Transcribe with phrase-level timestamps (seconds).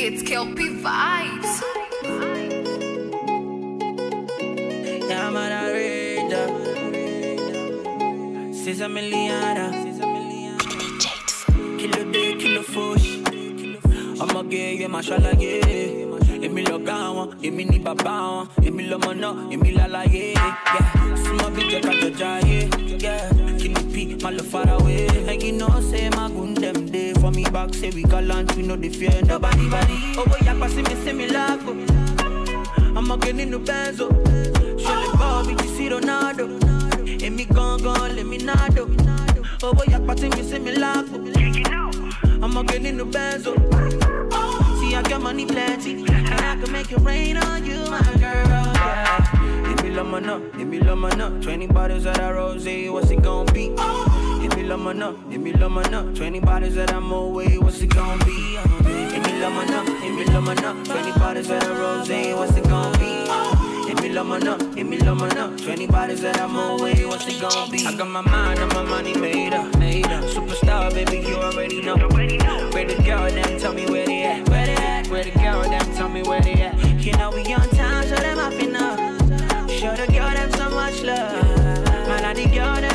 [0.00, 1.52] It's Kelpie Vibes.
[5.10, 6.50] Yeah, man, I read that.
[8.54, 9.66] Sesame Liana.
[11.78, 12.62] Kilo day, kilo.
[14.20, 16.06] I'ma get you, mashallah, yeah.
[16.46, 20.24] Èmi lọ̀gá wọn, èmi ni bàbá wọn, èmi lọmọ náà, èmi lálàyé.
[21.22, 22.58] Súnmọ́ bí jẹ́ ká jọjà yé.
[23.04, 23.22] Yeah.
[23.58, 25.06] Kìnì P, má lọ far away.
[25.30, 26.72] And you know say my gun for
[27.38, 29.68] me back, say we gallant, we no dey fear nobody.
[30.18, 31.72] Owó yapa sí mi, sí mi lágbo.
[32.96, 34.08] I'ma get nínú benzo.
[34.84, 36.44] Ṣọlẹ̀ bọ́ bí ti sí Ronaldo.
[37.26, 38.84] Èmi gangan lèmi nádò.
[39.62, 41.16] Owó yapa sí mi, sí mi lágbo.
[42.44, 43.52] I'ma get nínú benzo.
[44.80, 48.46] See, I got money plenty, and I can make it rain on you, my girl.
[48.48, 49.64] Yeah.
[49.66, 51.40] Give me love, man up, give me love, man up.
[51.42, 53.68] 20 bottles of that rose, what's it gon' be?
[53.68, 54.17] Give
[54.76, 56.14] man up, give me love, man up.
[56.14, 58.58] 20 bottles of that Moet, what's it gonna be?
[58.84, 60.84] Give me love, man up, give me man up.
[60.84, 63.24] 20 bottles of that rose, what's it gonna be?
[63.86, 65.56] Give me love, man up, give me man up.
[65.56, 67.86] 20 bottles of that Moet, what's it gonna be?
[67.86, 70.24] I got my mind and my money made up, made up.
[70.24, 71.96] Superstar, baby, you already know.
[71.96, 72.26] Where
[72.84, 75.08] the girl, them tell me where they at, where they at.
[75.08, 76.76] Where the girl, them tell me where they at.
[77.00, 78.98] You know we on time, show them off enough.
[79.70, 81.86] Show the girl them so much love.
[82.08, 82.87] Man, I girl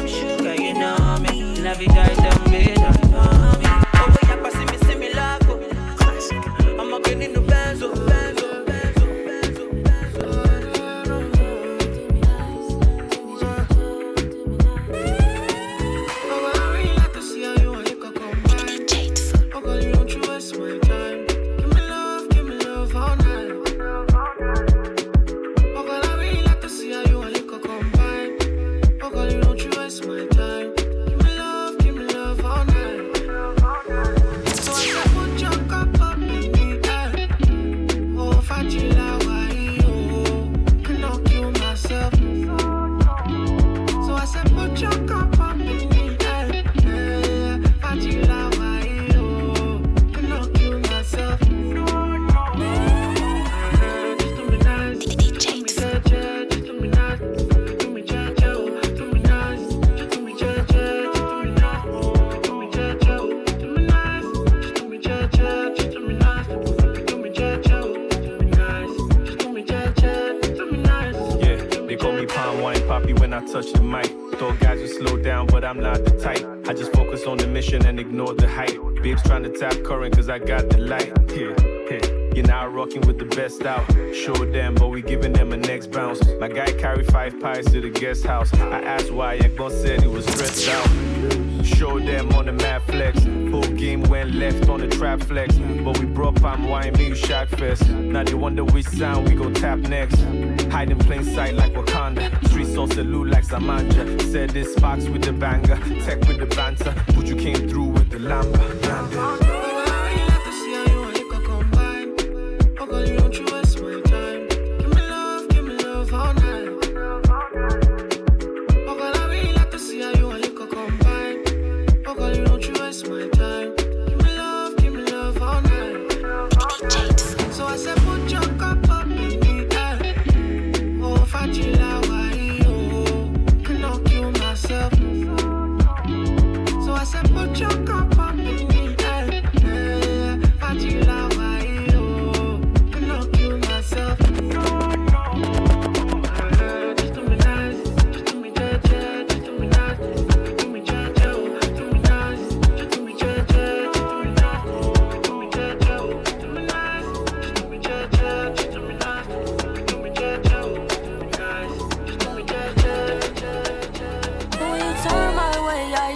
[1.80, 1.88] me.
[1.88, 2.23] Love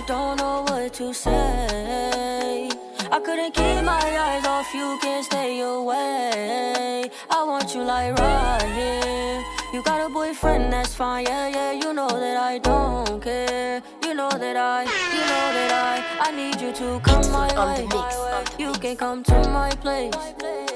[0.08, 2.70] don't know what to say.
[3.12, 7.12] I couldn't keep my eyes off you, can't stay away.
[7.30, 9.44] I want you like right here.
[9.74, 11.72] You got a boyfriend, that's fine, yeah, yeah.
[11.74, 13.82] You know that I don't care.
[14.02, 17.76] You know that I, you know that I, I need you to come my on
[17.76, 17.88] the way.
[17.90, 20.14] mix, on the You can come to my place.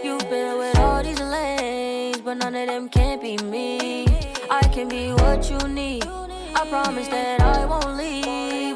[0.03, 4.07] You've been with all these lanes, but none of them can't be me.
[4.49, 6.03] I can be what you need.
[6.03, 8.70] I promise that I won't leave.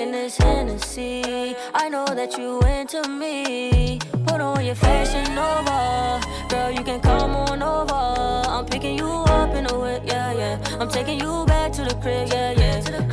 [0.00, 1.54] Drinking this Hennessy.
[1.74, 3.98] I know that you into me.
[4.26, 6.70] Put on your fashion over, girl.
[6.70, 8.48] You can come on over.
[8.48, 10.78] I'm picking you up in the whip, yeah, yeah.
[10.80, 13.09] I'm taking you back to the crib, yeah, yeah.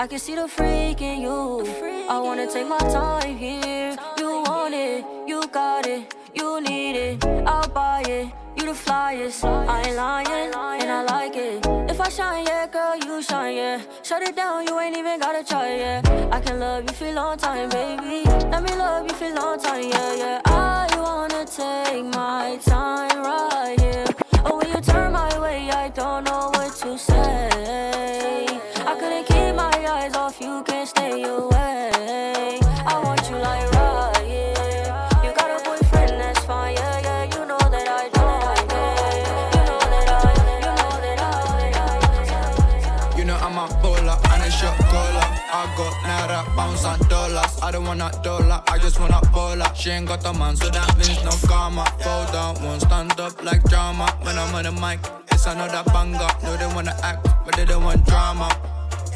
[0.00, 1.66] I can see the freak in you.
[2.08, 3.96] I wanna take my time here.
[4.16, 7.26] You want it, you got it, you need it.
[7.44, 8.32] I'll buy it.
[8.56, 10.28] You the flyest, I ain't lying,
[10.82, 11.66] and I like it.
[11.90, 13.80] If I shine, yeah, girl, you shine, yeah.
[14.04, 16.28] Shut it down, you ain't even gotta try, yeah.
[16.30, 18.22] I can love you for a long time, baby.
[18.52, 20.40] Let me love you for a long time, yeah, yeah.
[20.44, 24.27] I wanna take my time right here.
[47.68, 49.76] I don't want a dollar, I just want a baller.
[49.76, 51.84] She ain't got a man, so that means no karma.
[52.00, 54.06] Fall down, won't stand up like drama.
[54.22, 55.00] When I'm on the mic,
[55.30, 56.30] it's another banger.
[56.44, 58.48] No, they wanna act, but they don't want drama.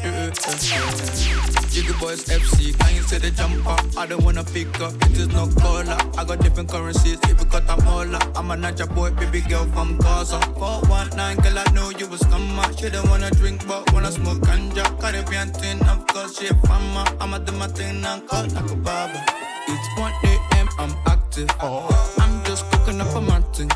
[0.03, 3.75] Jiggy boys FC, can you say the jumper?
[3.97, 5.97] I don't wanna pick up, it is no caller.
[6.17, 8.19] I got different currencies, if you got a molar.
[8.35, 10.41] I'm a Naija boy, baby girl from Gaza.
[10.59, 12.77] 419, girl, I know you was scammer.
[12.77, 14.83] She don't wanna drink, but wanna smoke ganja.
[14.99, 17.05] Caribbean thing, of course, she a farmer.
[17.21, 19.23] I'ma do my thing and call like a barber.
[19.69, 21.49] It's 1 a.m., I'm active.
[21.61, 23.71] I'm just cooking up a mountain.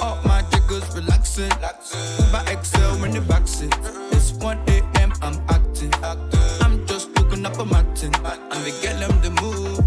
[0.00, 1.52] All my jiggers relaxing.
[2.18, 3.72] Uber XL in the backseat.
[4.12, 4.91] It's 1 a.m.,
[5.22, 5.92] I'm acting.
[6.60, 8.12] I'm just cooking up a mountain.
[8.24, 9.84] And we get them the mood.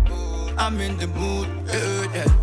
[0.57, 1.47] I'm in the mood.
[1.69, 2.34] Eh, eh, yeah, yeah.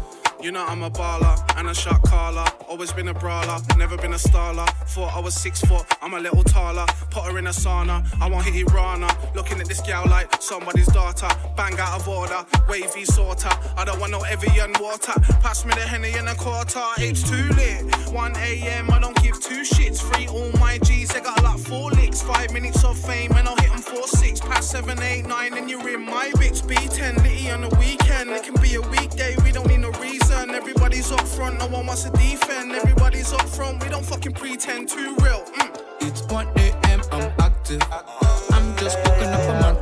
[0.43, 2.45] You know I'm a baller and a shot caller.
[2.69, 4.67] Always been a brawler, never been a starler.
[4.87, 6.85] Thought I was six foot, I'm a little taller.
[7.11, 9.07] Put her in a sauna, I want hit it rana.
[9.37, 11.29] Looking at this gal like somebody's daughter.
[11.57, 13.51] Bang out of order, wavy sorter.
[13.77, 15.13] I don't want no Evian water.
[15.43, 16.83] Pass me the henny in a quarter.
[16.99, 17.85] It's too late.
[18.11, 18.91] 1 a.m.
[18.91, 20.03] I don't give two shits.
[20.03, 22.21] Free all my G's, they got like four licks.
[22.21, 24.41] Five minutes of fame and I'll hit them four six.
[24.41, 26.63] Past seven, eight, nine, and you're in my bitch.
[26.63, 28.31] B10 litty on the weekend.
[28.31, 30.32] It can be a weekday, we don't need no reason.
[30.33, 32.73] Everybody's up front, no one wants to defend.
[32.73, 34.89] Everybody's up front, we don't fucking pretend.
[34.89, 35.45] Too real.
[35.59, 35.83] Mm.
[36.01, 37.83] It's 1 a.m., I'm active.
[38.51, 39.82] I'm just cooking up a mountain.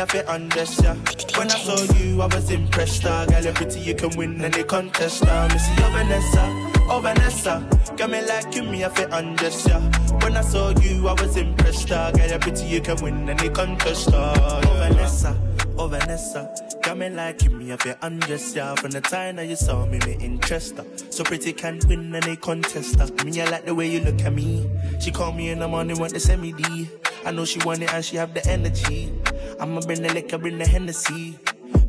[0.00, 0.94] I feel undress ya.
[1.38, 3.04] When I saw you, I was impressed.
[3.04, 5.22] Uh, girl, you're pretty, you can win any contest.
[5.22, 7.66] Me see oh Vanessa, oh Vanessa,
[7.96, 9.80] got me like you, me I feel undress ya.
[10.20, 11.90] When I saw you, I was impressed.
[11.90, 14.12] Uh, girl, you're pretty, you can win any contest.
[14.12, 14.34] Uh,
[14.64, 15.34] oh Vanessa,
[15.78, 16.54] oh Vanessa,
[16.96, 18.74] me like you, me I feel undress ya.
[18.76, 20.78] From the time that you saw me, me interest.
[20.78, 23.00] Uh, so pretty can't win any contest.
[23.00, 24.68] Uh, me I like the way you look at me.
[25.00, 26.88] She call me in the morning, want to send me D.
[27.24, 29.12] I know she want it and she have the energy.
[29.60, 31.38] I'ma bring the liquor, bring the Hennessy.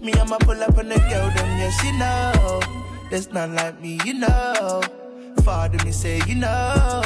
[0.02, 2.62] Me, I'ma pull up on the girl, them, yes, you know.
[3.10, 4.82] There's none like me, you know.
[5.44, 7.04] Father, me say, you know.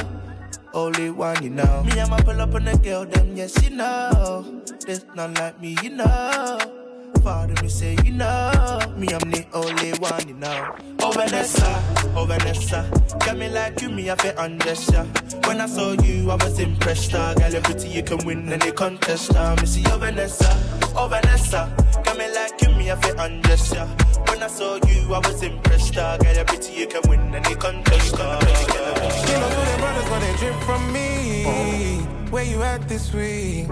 [0.74, 1.84] Only one, you know.
[1.84, 4.64] Me, I'ma pull up on the girl, them, yes, you know.
[4.86, 6.81] There's none like me, you know.
[7.22, 8.80] Father, me say, you know.
[8.98, 10.76] Me, I'm the only one, you know.
[11.00, 11.84] Oh, Vanessa,
[12.16, 12.90] oh, Vanessa.
[13.20, 15.04] Got me like you, me, I feel undress ya.
[15.46, 17.14] When I saw you, I was impressed.
[17.14, 19.36] Uh, girl, you're pretty, you can win any contest.
[19.36, 20.50] Uh, me see, oh, Vanessa,
[20.96, 21.72] oh, Vanessa.
[22.04, 23.86] Got me like you, me, I feel undress ya.
[24.28, 25.98] When I saw you, I was impressed.
[25.98, 28.16] Uh, girl, you're pretty, you can win any contest.
[28.18, 32.02] Uh, You know, to them brothers when they drip from me.
[32.32, 33.68] Where you at this week?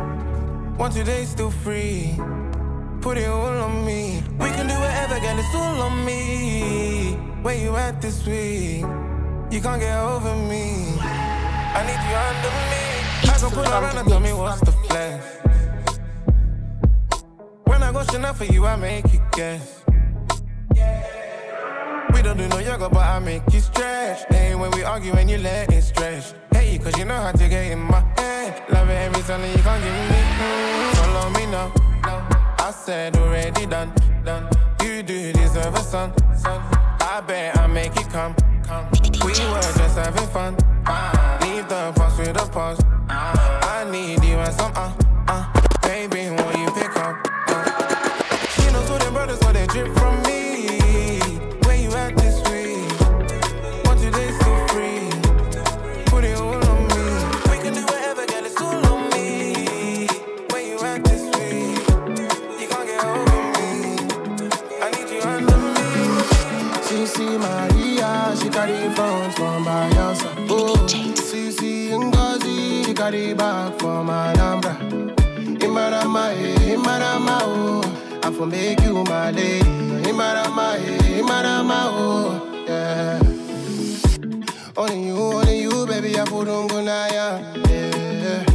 [0.78, 2.16] One, two days still free.
[3.02, 4.22] Put it all on me.
[4.40, 7.14] We can do whatever, girl, it's all on me.
[7.42, 8.84] Where you at this week?
[9.52, 10.98] You can't get over me.
[11.00, 12.84] I need you under me.
[13.24, 15.24] I can pull around and tell me what's the flash.
[17.64, 19.86] When I go Chanel for you, I make you guess.
[22.14, 24.26] We don't do no yoga, but I make you stretch.
[24.28, 26.34] Hey, when we argue and you let it stretch.
[26.52, 28.62] Hey, cause you know how to get in my head.
[28.70, 30.20] Love it every time you can't give me.
[30.42, 32.29] Mm, me now.
[32.70, 33.92] I said already done,
[34.24, 34.48] done.
[34.84, 36.62] You do deserve a son, son.
[37.02, 38.88] I bet I make it come, come.
[39.26, 40.54] We were just having fun.
[41.42, 42.84] Leave the past with the past.
[43.10, 44.94] I need you and some uh,
[78.40, 79.60] for make you my lady.
[80.10, 80.78] Imarama,
[81.20, 83.20] Imarama, oh, yeah.
[84.78, 87.28] Only you, only you, baby, I put on gunaya,
[87.70, 88.46] yeah.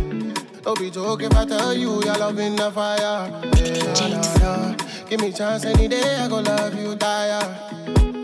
[0.62, 4.76] Don't be joking if I tell you your love in the fire, yeah, nah, nah.
[5.10, 7.46] Give me chance any day, I go love you, tire,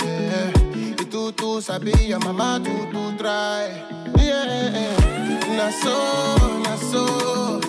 [0.02, 0.52] yeah.
[0.98, 3.68] You too, too sabi, your mama too, too try,
[4.16, 4.96] yeah.
[5.58, 7.60] Na so, na so,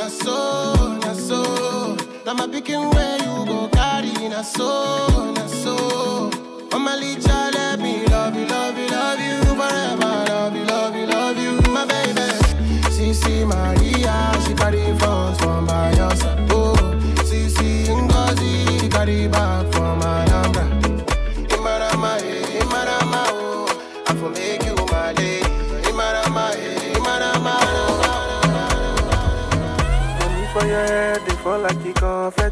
[0.00, 1.94] na so, na so.
[2.24, 6.30] Now my picking where you go carry, na so, na so.
[6.72, 10.12] Mama Licha, let me love you, love you, love you forever.
[10.32, 12.28] Love you, love you, love you, my baby.
[12.94, 16.22] Sisi Maria, she carry front for my house.
[16.50, 16.74] Oh,
[17.28, 19.69] Sisi Ngozi, carry back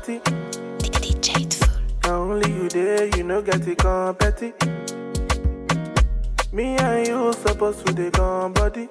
[0.08, 0.20] confetti.
[2.04, 4.52] Now only you there, you know get it competi.
[6.52, 8.88] Me and you supposed to dey come body.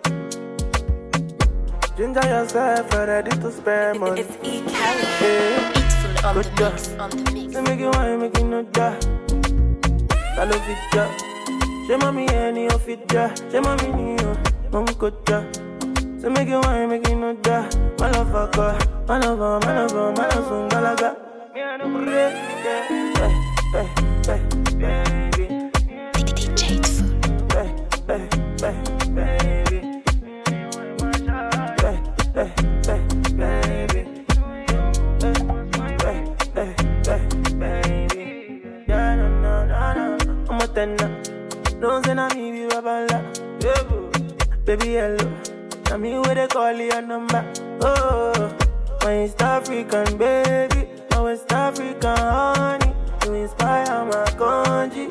[1.97, 4.21] Ginger yourself, ready to spend money.
[4.21, 4.61] It's E.
[4.61, 5.07] Kelly.
[5.21, 6.33] Yeah.
[6.33, 6.77] Good job.
[6.79, 8.99] Say make you wine, make you no die.
[10.37, 11.07] I love it, ja.
[11.87, 13.33] She mommy any of it, ja.
[13.49, 14.37] She mommy yo,
[14.71, 15.66] mom kocha.
[16.19, 17.69] Say make you wine, make you no die.
[17.99, 21.15] My love for God, my love for, my love for, my love for, galaga.
[24.77, 25.47] Baby.
[27.47, 27.87] Baby.
[28.07, 28.37] Baby.
[29.15, 29.47] Baby.
[40.77, 40.97] I'm.
[41.79, 42.13] Don't say.
[43.61, 44.11] Yeah, boo.
[44.65, 45.56] Baby, hello.
[45.89, 47.43] Na me where they call your number.
[47.81, 48.55] Oh,
[49.03, 52.91] my East African baby, my West African honey.
[53.25, 55.09] You inspire my country.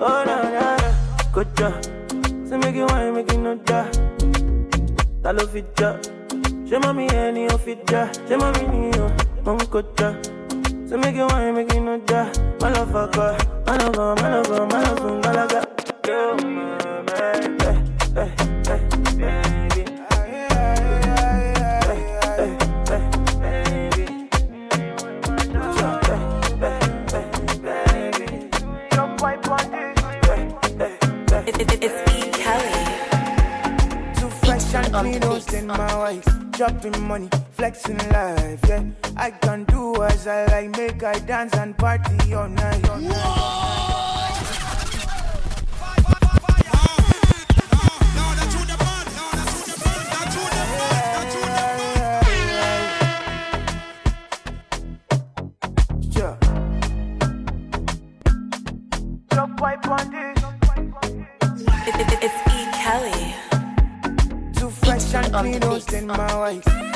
[0.00, 0.94] Oh, na na na.
[1.32, 1.74] Good job.
[2.48, 3.90] Say make you wine, make you no die.
[5.22, 5.96] Ta ló fi já?
[6.68, 8.02] Ṣé mami ẹni ò fi já?
[8.28, 9.06] Ṣé mami ni o?
[9.44, 10.08] Mo ń kọjá.
[10.88, 11.96] Say make you wine, make you no
[14.32, 15.60] lọ bọ̀, má lọ sùn gbalaga.
[16.08, 16.18] Yo,
[17.06, 17.12] my
[18.14, 18.43] baby.
[34.94, 36.24] And clean, hosting my wife.
[36.52, 38.84] Dropping money, flexing life, yeah.
[39.16, 42.88] I can do as I like, make I dance and party all night.
[42.88, 43.83] All night.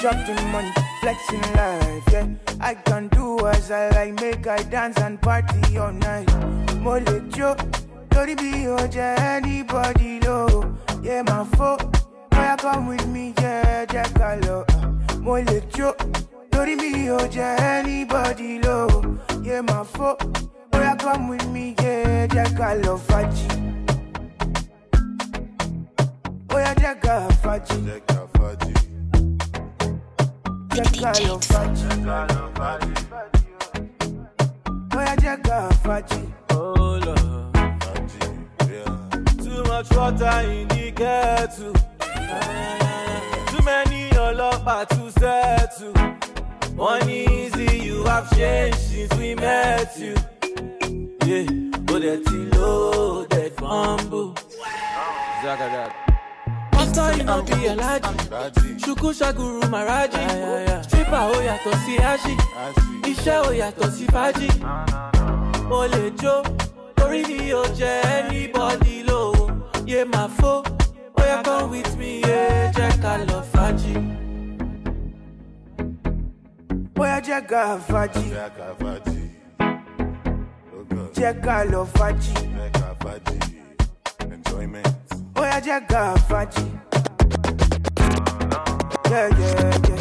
[0.08, 0.72] Dropping money,
[1.02, 2.26] flexing life, yeah.
[2.62, 6.26] I can do as I like, make I dance and party all night.
[6.76, 7.54] Mole Joe,
[8.08, 10.74] Tori be oja anybody low.
[11.02, 11.76] Yeah, my foe.
[12.30, 14.64] Boy, come with me, yeah, Jackalo.
[15.20, 15.94] Mole Joe,
[16.52, 19.18] Tori be oja anybody low.
[19.42, 20.16] Yeah, my foe.
[20.70, 22.98] Boy, come with me, yeah, Jackalo.
[26.54, 27.76] Oya jaga faji.
[27.84, 28.26] Jaga faji.
[28.26, 28.87] Jaga faji.
[30.78, 31.12] Jaga
[31.48, 31.88] faji.
[34.96, 36.22] Oya jaga faji.
[36.50, 37.54] Oh Lord.
[39.42, 41.72] Too much water in the kettle.
[43.50, 45.92] Too many ọlọ́pàá to settle.
[46.76, 50.14] One easy, you have changed since we met you.
[51.26, 51.46] Yeah,
[51.86, 52.22] but that
[52.54, 54.34] loaded fumble.
[55.42, 56.07] Zagadat.
[56.98, 58.14] Pastor, you know be Elijah.
[58.84, 60.22] Ṣùkú ṣàgùrù Màrájì.
[60.86, 62.34] Stripper ó yàtọ̀ sí Ashi.
[63.10, 64.48] Iṣẹ́ ó yàtọ̀ sí Fájì.
[65.68, 66.34] Mo lè jó,
[67.02, 69.44] orí mi ò jẹ́ anybody lówó.
[69.90, 70.52] Yé máa fó,
[71.14, 72.40] bóyá oh, come with me, yé
[72.76, 73.94] jẹ́ ká lọ Fájì.
[77.00, 78.24] Oya jaga faji.
[81.18, 82.34] Jaga lo faji.
[85.40, 86.87] Oya jaga faji
[89.10, 89.98] yeah, yeah, yeah.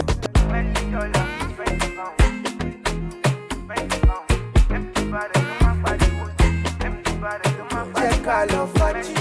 [8.24, 9.14] Carlo Facci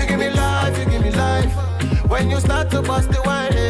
[0.00, 1.52] You give me life, you give me life.
[2.08, 3.69] When you start to bust the wine eh.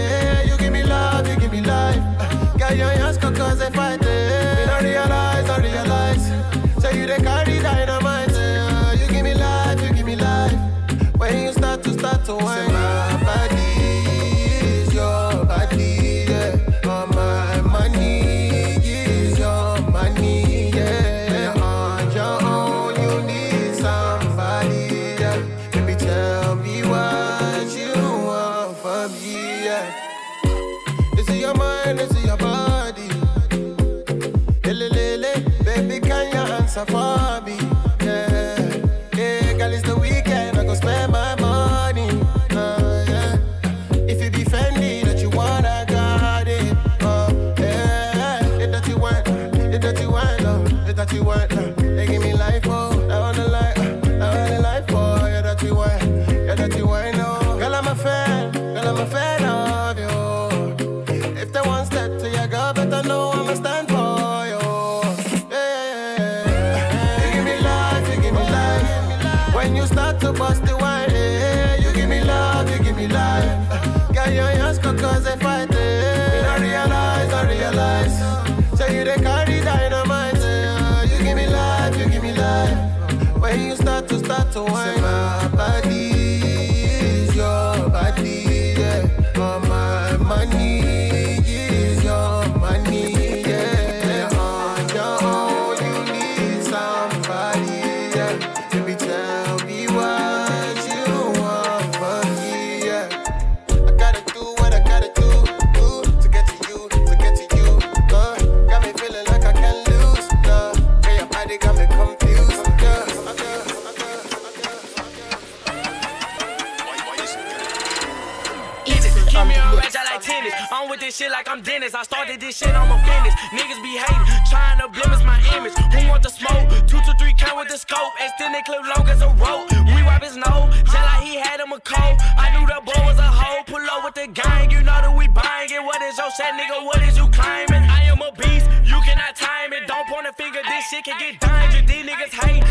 [122.38, 123.34] This shit, I'm a business.
[123.50, 125.74] Niggas be hating, trying to blemish my image.
[125.74, 126.70] Who want the smoke?
[126.86, 128.14] Two to three count with the scope.
[128.22, 129.66] Extended clip long as a rope.
[129.90, 132.16] We wipe his nose, just like he had him a cold.
[132.38, 133.66] I knew the boy was a hoe.
[133.66, 135.82] Pull up with the gang, you know that we buying it.
[135.82, 136.86] What is your set, nigga?
[136.86, 137.82] What is you claiming?
[137.90, 139.90] I am a beast, you cannot time it.
[139.90, 141.82] Don't point a finger, this shit can get dangerous.
[141.82, 142.62] These niggas hate,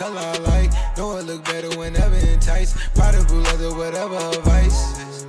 [0.00, 0.70] color I like.
[0.96, 2.74] Know it look better whenever enticed.
[2.94, 5.26] Prodigal leather, whatever vice.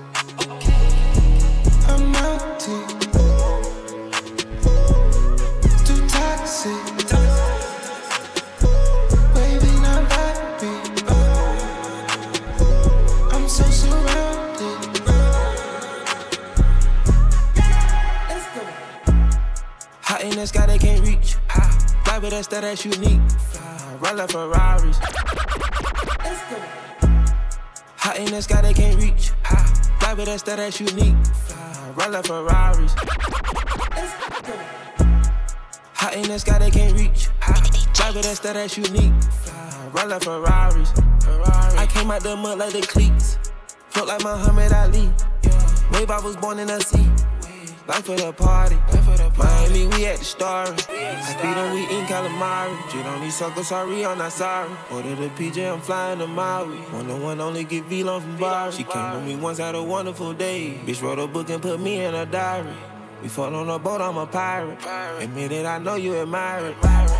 [1.90, 2.76] I'm out to
[5.86, 6.72] too toxic.
[20.22, 21.36] In the sky, they can't reach.
[22.06, 23.20] Fly with us, that that's unique.
[24.00, 24.61] Run like Ferraris.
[30.44, 31.26] Fly that that's unique.
[31.94, 32.96] Fly, Ferraris.
[35.94, 37.28] Hot in the sky, they can't reach.
[38.16, 39.14] With us, that that's unique.
[39.94, 40.92] Fly, Ferraris.
[41.78, 43.38] I came out the mud like the cleats.
[43.90, 45.14] Felt like Muhammad Ali.
[45.94, 47.08] Wave, I was born in the sea.
[47.88, 48.78] Life for the party.
[49.42, 50.76] Miami, we at the story.
[50.90, 52.92] I beat on we in calamari.
[52.92, 54.72] Shit on these suckers, sorry, I'm not sorry.
[54.92, 56.78] Order the PJ, I'm flying to Maui.
[56.78, 58.72] One on one, only get V-Long from Bari.
[58.72, 60.80] She came with me once, had a wonderful day.
[60.86, 62.74] Bitch wrote a book and put me in a diary.
[63.22, 64.80] We fought on a boat, I'm a pirate.
[65.20, 67.11] Admit it, I know you admire it.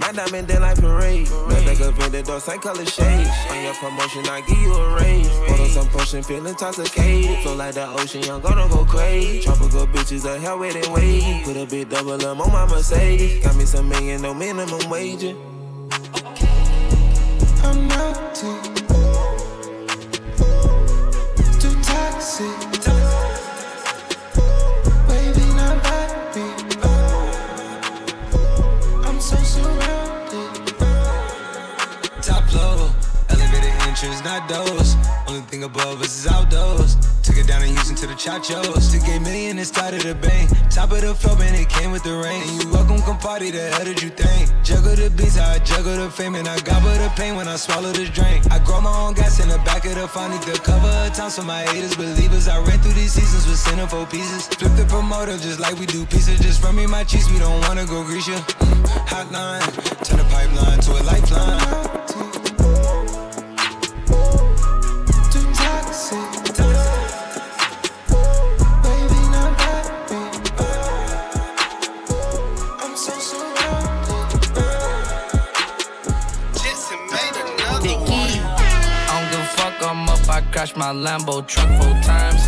[0.00, 1.28] My diamond dead like parade.
[1.28, 3.26] Back up in the door, same color shade.
[3.50, 5.28] On your promotion, I give you a raise.
[5.28, 7.42] On some potion, feeling intoxicated.
[7.42, 9.42] Flow like the ocean, young gonna go crazy.
[9.42, 11.44] Tropical bitches, a hell with it wave.
[11.44, 13.44] Put a bit double up on my Mercedes.
[13.44, 15.24] Got me some million, no minimum wage.
[17.62, 18.80] I'm out to
[21.60, 22.89] too toxic.
[34.02, 34.96] Entrance, not those.
[35.26, 36.96] Only thing above us is outdoors.
[37.22, 38.92] Took it down in Houston to the Chachos.
[38.92, 40.48] Took a million and started a bang.
[40.70, 42.42] Top of the floor, man, it came with the rain.
[42.42, 44.50] And you welcome, come party, the hell did you think?
[44.64, 47.92] Juggle the beats, I juggle the fame, and I gobble the pain when I swallow
[47.92, 48.50] this drink.
[48.50, 51.30] I grow my own gas in the back of the need the cover of town
[51.30, 52.48] so my haters believers.
[52.48, 54.46] I ran through these seasons with centerfold pieces.
[54.48, 56.40] Flip the promoter just like we do pieces.
[56.40, 58.36] Just run me my cheese, we don't wanna go grease ya.
[58.36, 61.99] Mm, hotline, turn the pipeline to a lifeline.
[80.60, 82.42] Crashed my Lambo truck four times.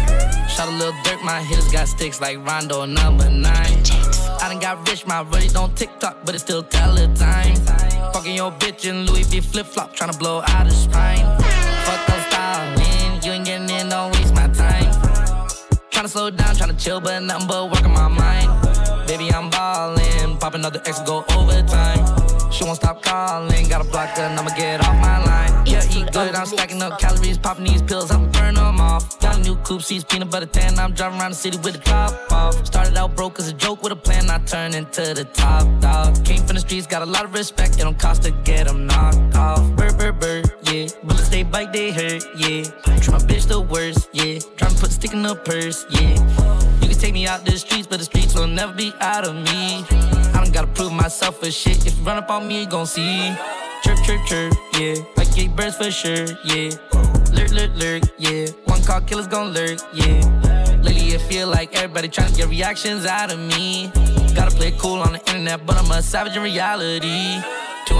[0.53, 3.79] Shot a little dirt, my hitters got sticks like Rondo number nine.
[4.43, 7.57] I done got rich, my money don't TikTok, but it still tell the time.
[8.13, 11.25] Fucking your bitch in Louis V flip flop, tryna blow out her spine.
[11.87, 12.79] Fuck those style.
[13.25, 14.93] You ain't getting in, don't waste my time.
[15.91, 19.07] Tryna slow down, tryna chill, but nothing but work on my mind.
[19.07, 22.05] Baby, I'm ballin', pop another X, go overtime.
[22.53, 25.42] She won't stop calling, got a block her, I'ma get off my line.
[25.91, 29.19] Eat good, I'm stacking up calories, popping these pills, I'm burn them off.
[29.21, 31.81] Got a new coupe, seats, peanut butter tan, I'm driving around the city with the
[31.81, 32.67] top off.
[32.67, 36.25] Started out broke as a joke with a plan, I turned into the top dog.
[36.25, 38.87] Came from the streets, got a lot of respect, it don't cost to get them
[38.87, 39.61] knocked off.
[39.77, 40.89] Bird, bird, bird, yeah.
[41.03, 42.65] Bullets they bite, they hurt, yeah.
[43.01, 44.39] Try my bitch the worst, yeah.
[44.57, 46.62] Tryna put a stick in the purse, yeah.
[47.03, 49.85] Take me out the streets, but the streets will never be out of me.
[49.91, 51.85] I don't gotta prove myself for shit.
[51.85, 53.35] If you run up on me, you gon' see.
[53.83, 54.95] Chirp, chirp, chirp, yeah.
[55.17, 56.71] Like eight birds for sure, yeah.
[57.33, 58.47] Lurk, lurk, lurk, yeah.
[58.67, 60.79] One call killers gon' lurk, yeah.
[60.81, 63.91] Lately it feel like everybody tryna get reactions out of me.
[64.37, 67.43] Gotta play cool on the internet, but I'm a savage in reality.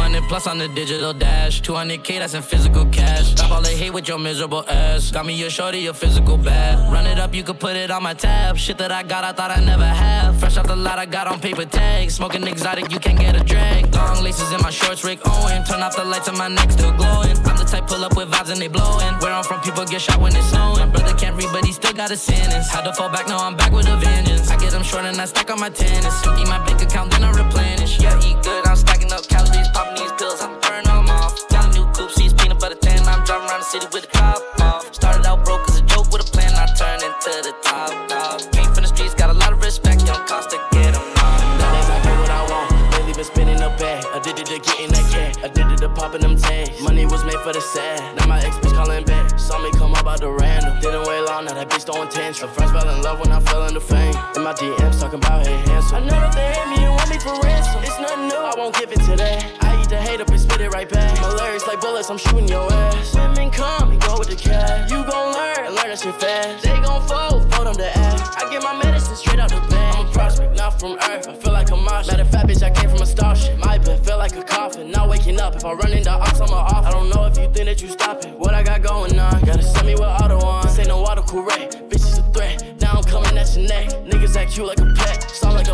[0.03, 1.63] 200 plus on the digital dash.
[1.63, 3.31] 200k, that's in physical cash.
[3.31, 5.13] Stop all the hate with your miserable ass.
[5.13, 6.93] Got me your shorty, your physical bad.
[6.93, 8.57] Run it up, you could put it on my tab.
[8.57, 10.41] Shit that I got, I thought I never have.
[10.41, 12.17] Fresh out the lot, I got on paper tags.
[12.17, 13.95] Smoking exotic, you can't get a drag.
[13.95, 15.63] Long laces in my shorts, Rick Owen.
[15.63, 17.37] Turn off the lights and my neck still glowing.
[17.47, 19.15] I'm the type pull up with vibes and they blowing.
[19.23, 20.91] Where I'm from, people get shot when it's snowing.
[20.91, 22.69] Brother can't read, but he still got a sentence.
[22.69, 24.51] Had to fall back, now I'm back with a vengeance.
[24.51, 26.27] I get them short and I stack on my tennis.
[26.27, 27.82] Empty my bank account, then I replenish.
[27.99, 31.37] Yeah, eat good, I'm stacking up calories, popping these pills, I'm burning them off.
[31.49, 33.07] Got a new coupe, seats, peanut butter tan.
[33.09, 34.95] I'm driving around the city with the top off.
[34.95, 38.41] Started out broke as a joke with a plan, I turned into the top dog.
[38.53, 41.41] Came from the streets, got a lot of respect, don't cost to get them off.
[41.59, 42.93] Nowadays I get what I want.
[42.93, 44.05] Lately been spinning the bag.
[44.15, 45.37] Addicted to getting that cash.
[45.43, 46.81] Addicted to popping them tags.
[46.81, 48.17] Money was made for the sad.
[48.17, 49.39] Now my ex bitch calling back.
[49.39, 50.79] Saw me come up out the random.
[50.81, 52.49] Didn't wait long, now that bitch throwing tantrum.
[52.49, 54.15] Her friends fell in love when I fell into fame.
[54.37, 55.97] In my DMs talking about hey handsome.
[55.97, 56.82] I know that they hate me and want me
[57.23, 57.83] for ransom.
[57.83, 59.39] It's nothing new, I won't give it to that.
[59.63, 61.21] I eat the hate up and spit it right back.
[61.21, 63.15] My lyrics like bullets, I'm shooting your ass.
[63.15, 64.91] Women come and go with the cash.
[64.91, 66.65] You gon' learn, and learn that shit fast.
[66.65, 68.37] They gon' fold, fold them to ass.
[68.37, 69.95] I get my medicine straight out the bag.
[69.97, 71.29] I'm a prospect, not from Earth.
[71.29, 72.13] I feel like a Martian.
[72.13, 73.57] Matter of fact, bitch, I came from a starship.
[73.59, 74.91] My bed feel like a coffin.
[74.91, 75.55] Not waking up.
[75.55, 76.85] If I run into ops, I'm a off.
[76.87, 78.37] I don't know if you think that you stop it.
[78.39, 79.41] What I got going on?
[79.45, 80.67] Gotta send me with auto on.
[80.67, 81.77] This ain't no auto correct.
[81.89, 82.81] Bitch is a threat.
[82.81, 83.91] Now I'm coming at your neck.
[84.11, 85.02] Niggas act cute like a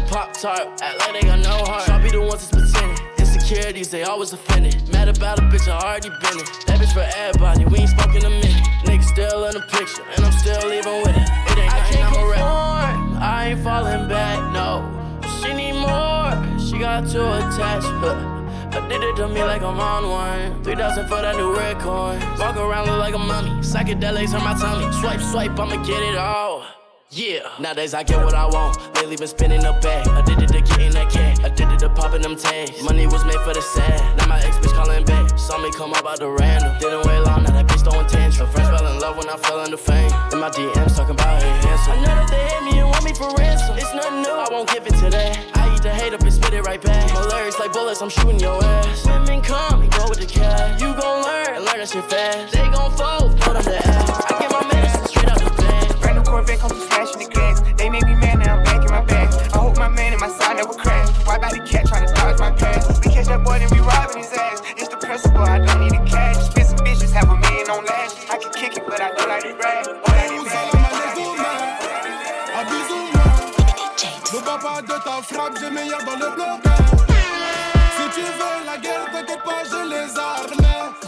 [0.08, 0.66] pop tart.
[0.82, 1.84] Act like they got no heart.
[1.86, 3.06] Try be the ones that's pretending.
[3.18, 4.76] Insecurities, they always offended.
[4.92, 6.48] Mad about a bitch, I already been it.
[6.66, 7.64] That bitch for everybody.
[7.66, 8.64] We ain't spoken a minute.
[8.84, 11.28] Niggas still in the picture, and I'm still leaving with it.
[11.50, 12.42] It ain't nothing, I'm a rap.
[13.20, 14.86] I ain't falling back, no.
[15.40, 16.32] She need more.
[16.58, 17.86] She got too attached.
[18.00, 18.34] Huh.
[18.72, 20.62] Addicted to me like I'm on one.
[20.62, 22.20] 3,000 for that new red coin.
[22.38, 23.50] Walk around look like a mummy.
[23.60, 24.90] Psychedelics on my tummy.
[25.00, 26.77] Swipe, swipe, I'ma get it all.
[27.10, 28.76] Yeah, nowadays I get what I want.
[28.96, 30.06] Lately been spinning the bag.
[30.08, 31.38] Addicted to getting that cash.
[31.42, 32.82] Addicted to popping them tags.
[32.82, 34.18] Money was made for the sad.
[34.18, 35.38] Now my ex bitch calling back.
[35.38, 36.76] Saw me come up out the random.
[36.78, 38.46] Didn't wait long, now that bitch throwing tantrum.
[38.46, 40.12] Her friends fell in love when I fell into fame.
[40.32, 41.92] In my DMs talking about hey handsome.
[41.92, 43.78] I know that they hate me and want me for ransom.
[43.78, 45.56] It's nothing new, I won't give it to that.
[45.56, 47.08] I eat the hate up and spit it right back.
[47.14, 49.06] My lyrics like bullets, I'm shooting your ass.
[49.06, 50.78] Women come and go with the cash.
[50.78, 52.52] You gon' learn, learn that shit fast.
[52.52, 53.87] They gon' fold, fold them the
[56.48, 57.60] Brand new Corvette, come to smashing the glass.
[57.76, 59.28] They made me mad, now I'm back in my bag.
[59.52, 61.08] I hope my man and my side never crash.
[61.26, 63.04] Why by the cat trying to dodge my past?
[63.04, 64.62] We catch that boy, then we robbing his ass.
[64.76, 66.36] It's the principle, I don't need the cash.
[66.48, 68.12] Spit some bitches, have a million on lash.
[68.30, 69.84] I can kick it, but I don't like to brag.
[69.84, 70.68] Don't like to brag.
[74.32, 76.96] Ne bats pas de ta frappe, j'ai meilleur dans le blocage.
[77.96, 81.07] Si tu veux la guerre, t'inquiète pas, j'ai les armes.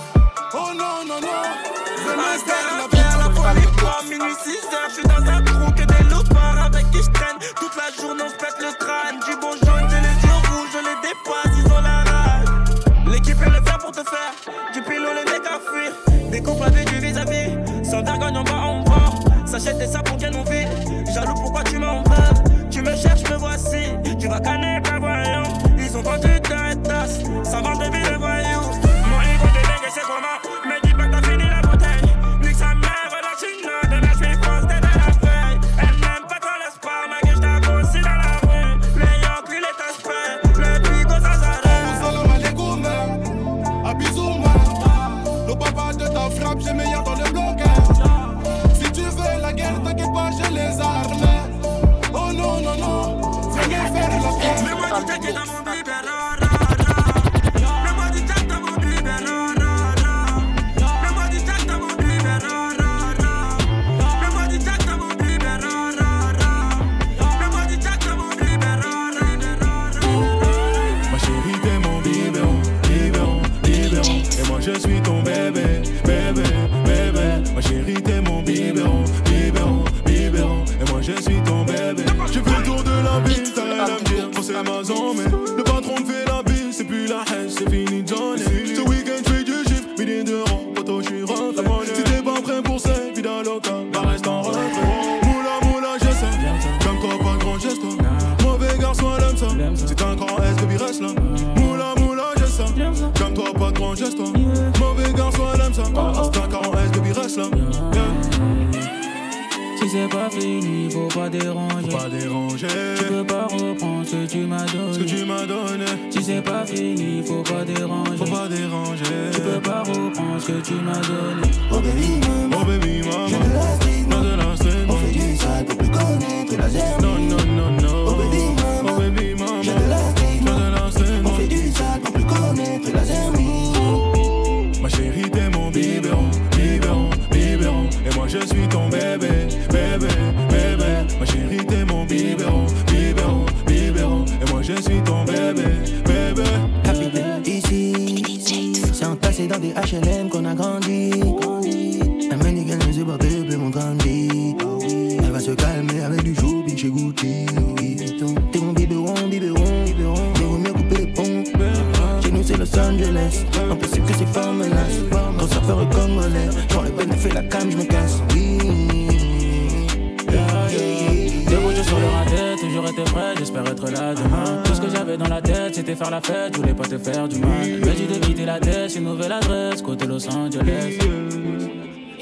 [173.38, 174.62] J'espère être là demain.
[174.64, 176.98] Tout ce que j'avais dans la tête, c'était faire la fête, je voulais pas te
[176.98, 177.50] faire du mal.
[177.64, 180.98] Elle m'a dit de la tête, une nouvelle adresse, côté Los Angeles.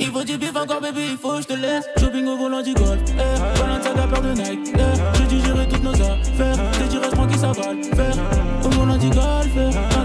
[0.00, 1.84] Il faut du bif encore, bébé, il faut que je te laisse.
[1.98, 3.60] Shopping au volant du golf, eh.
[3.60, 5.18] Balenciaga, paire de Nike, eh.
[5.18, 6.56] Je dis gérer toutes nos affaires.
[6.78, 8.14] T'es dit reste tranquille, ça va le faire.
[8.64, 9.97] Au volant du golf, eh.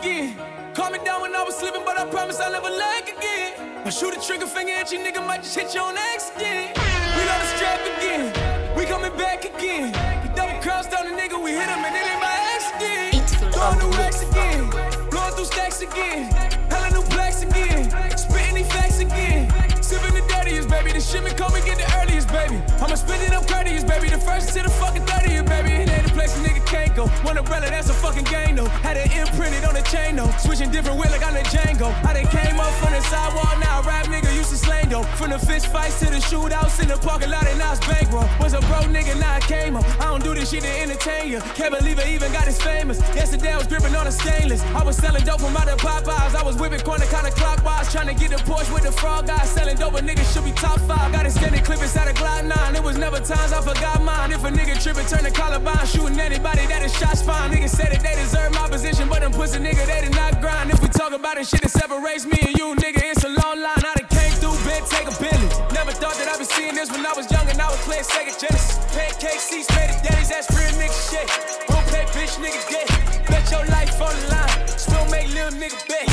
[0.00, 0.36] Again.
[0.74, 3.82] Calm me down when I was sleeping, but I promise I'll never lag again.
[3.84, 6.76] I shoot a trigger finger at you, nigga, might just hit you on accident.
[6.76, 9.92] We got the strap again, we coming back again.
[10.22, 13.54] We double crossed on the nigga, we hit him and it ain't by accident.
[13.54, 14.70] Throwing new racks again,
[15.10, 16.30] blowing through stacks again.
[16.70, 19.50] Hella new blacks again, spitting these facts again.
[19.82, 20.92] Sipping the dirtiest, baby.
[20.92, 22.60] The shipment come and get the earliest, baby.
[22.82, 24.10] I'ma spend it up courteous, baby.
[24.10, 25.70] The first to the fucking 30th, baby.
[25.82, 27.06] It ain't a place nigga can't go.
[27.24, 28.68] One umbrella, that's a fucking game, though.
[28.84, 30.30] Had it imprinted on the chain, though.
[30.38, 31.88] Switching different wheel like I'm the Django.
[32.04, 35.04] I done came up from the sidewalk, now rap nigga used to slang, though.
[35.16, 38.28] From the fist fights to the shootouts in the parking lot, and now it's bankroll.
[38.40, 39.84] Was a broke nigga, now I came up.
[40.00, 41.40] I don't do this shit to entertain you.
[41.56, 43.00] Can't believe I even got this famous.
[43.16, 44.62] Yesterday I was gripping on a stainless.
[44.76, 46.34] I was selling dope from out of Popeyes.
[46.34, 47.90] I was whipping corner kinda clockwise.
[47.90, 49.42] Trying to get the Porsche with the frog guy.
[49.44, 51.12] Selling dope, a nigga should be top five.
[51.12, 52.76] Got standing clip inside a Glock 9.
[52.76, 54.32] It was never times I forgot mine.
[54.32, 55.86] If a nigga trippin', turn the Columbine.
[55.86, 57.52] Shooting anybody that is shots fine.
[57.52, 60.70] Niggas said that they deserve my position, but them pussy nigga, they did not grind.
[60.70, 63.60] If we talk about the shit that separates me and you, nigga, it's a long
[63.60, 63.78] line.
[63.78, 65.48] I done came through, been take a billion.
[65.70, 68.04] Never thought that I'd be seeing this when I was young and I was playing
[68.04, 68.80] Sega Genesis.
[68.96, 71.28] Pancake seats, made it daddies, that's real nigga shit.
[71.68, 72.88] Don't pay bitch, nigga dead.
[73.28, 74.56] Bet your life on the line.
[74.74, 76.07] Still make little nigga bet,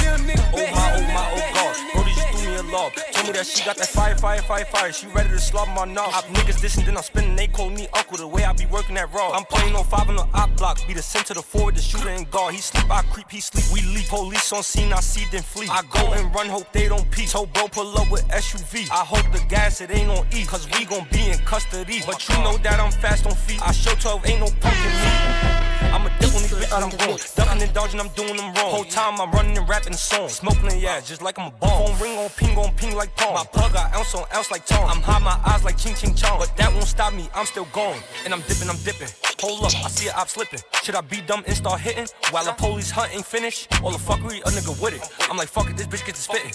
[3.35, 4.91] that she got that fire, fire, fire, fire.
[4.93, 6.13] She ready to slob my knob.
[6.13, 7.35] Op niggas dissing, then I'm spinning.
[7.35, 9.31] They call me uncle the way I be working that raw.
[9.31, 10.79] I'm playing on five on the op block.
[10.87, 12.53] Be the center, the forward, the shooter and guard.
[12.53, 13.65] He sleep, I creep, he sleep.
[13.73, 14.07] We leave.
[14.09, 15.67] Police on scene, I see them flee.
[15.69, 17.29] I go and run, hope they don't peep.
[17.29, 18.89] Told bro pull up with SUV.
[18.91, 22.01] I hope the gas it ain't on E, cause we gon' be in custody.
[22.05, 23.61] But you know that I'm fast on feet.
[23.61, 25.55] I show 12 ain't no punkin' me.
[25.91, 26.24] I'm a
[26.71, 27.19] on these I'm growing.
[27.35, 28.71] Ducking and dodging, I'm doing them wrong.
[28.71, 30.29] Whole time I'm running and rapping the song.
[30.29, 31.87] Smoking the ass just like I'm a bomb.
[31.87, 33.33] Phone ring on ping on ping like pong.
[33.33, 34.87] My plug got ounce on ounce like tone.
[34.87, 36.39] I'm high, my eyes like ching ching chong.
[36.39, 38.01] But that won't stop me, I'm still going.
[38.23, 39.09] And I'm dipping, I'm dipping.
[39.41, 40.59] Hold up, I see a op slipping.
[40.83, 42.07] Should I be dumb and start hitting?
[42.31, 43.67] While the police hunting finish?
[43.83, 45.03] All the fuckery, a nigga with it.
[45.29, 46.51] I'm like, fuck it, this bitch gets spitting.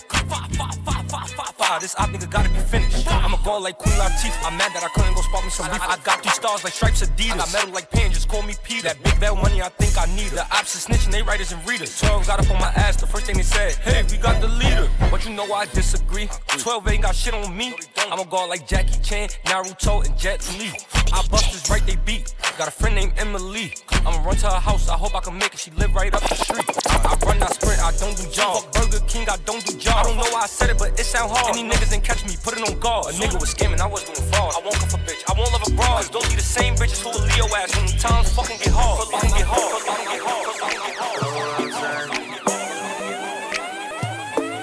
[1.81, 3.07] This op nigga gotta be finished.
[3.07, 4.47] I'ma go like Queen Latifah.
[4.47, 5.81] I'm mad that I couldn't go spot me some beef.
[5.83, 7.33] I got three stars like stripes Adidas.
[7.33, 8.89] I got metal like Pan, just call me Peter.
[8.89, 10.35] That big bell money, I think I need it.
[10.35, 11.99] The ops is snitching, they writers and readers.
[12.01, 14.49] 12 got up on my ass, the first thing they said, hey, we got the
[14.49, 14.89] leader.
[15.11, 16.29] But you know I disagree.
[16.49, 17.75] 12 ain't got shit on me.
[18.11, 20.71] I'ma go like Jackie Chan, Naruto, and Jet Li.
[21.13, 22.35] I bust this right, they beat.
[22.59, 23.75] Got a friend named Emily.
[24.07, 25.61] I'ma run to her house, I hope I can make it.
[25.61, 26.65] She live right up the street.
[26.89, 28.25] I, I run, I sprint, I don't do.
[28.31, 29.95] Fuck Burger King, I don't do jog.
[29.97, 31.57] I don't know why I said it, but it sound hard.
[31.57, 33.15] Any niggas ain't catch me, put it on guard.
[33.15, 34.55] A nigga was scamming, I was doing fraud.
[34.57, 36.11] I won't cuff a bitch, I won't love a broad.
[36.11, 39.09] Don't be the same bitches who a Leo ass when times fucking get hard.
[39.09, 39.90] Fucking get hard.
[39.91, 40.47] Fucking get hard.
[40.61, 42.11] Fucking get hard.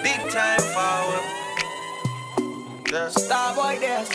[0.03, 1.25] Big time forward.
[3.11, 4.05] Star boy there.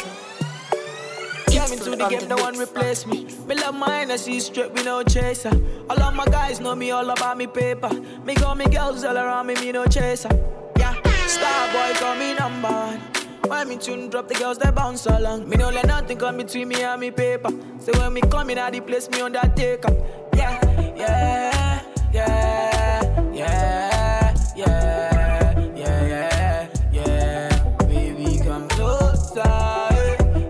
[1.48, 3.26] Came into the game, no one replace me.
[3.46, 5.52] Me love I see straight, we no chaser.
[5.90, 7.90] All of my guys know me all about me paper.
[8.24, 10.30] Me got me girls all around me, me no chaser.
[10.78, 10.94] Yeah,
[11.26, 13.00] star boy call me number one.
[13.48, 15.48] When me tune drop, the girls they bounce along.
[15.48, 17.50] Me no let nothing come between me and me paper.
[17.78, 19.92] So when me come in, at the place me undertaker.
[20.34, 20.58] Yeah,
[21.02, 27.76] yeah, yeah, yeah, yeah, yeah, yeah, yeah.
[27.86, 29.42] Baby, come closer.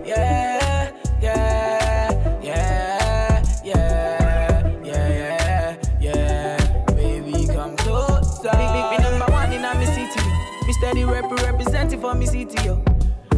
[0.05, 2.09] Yeah, yeah,
[2.43, 6.85] yeah, yeah, yeah, yeah, yeah.
[6.95, 8.51] Baby, come closer.
[8.51, 10.21] Big, big, big number one in me city.
[10.67, 12.83] Me steady rep representing for me city, yo.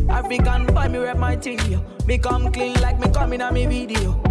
[0.09, 1.79] African boy, me rep my thing, yo.
[2.05, 4.21] Me come clean like me coming on me video.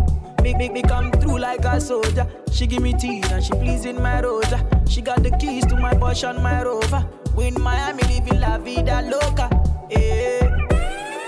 [0.45, 2.27] Me, me, me come through like a soldier.
[2.53, 4.61] She give me tea and she pleasing my rosa.
[4.87, 7.03] She got the keys to my Porsche and my Rover.
[7.35, 9.49] We in Miami living la vida loca.
[9.89, 10.45] Yeah,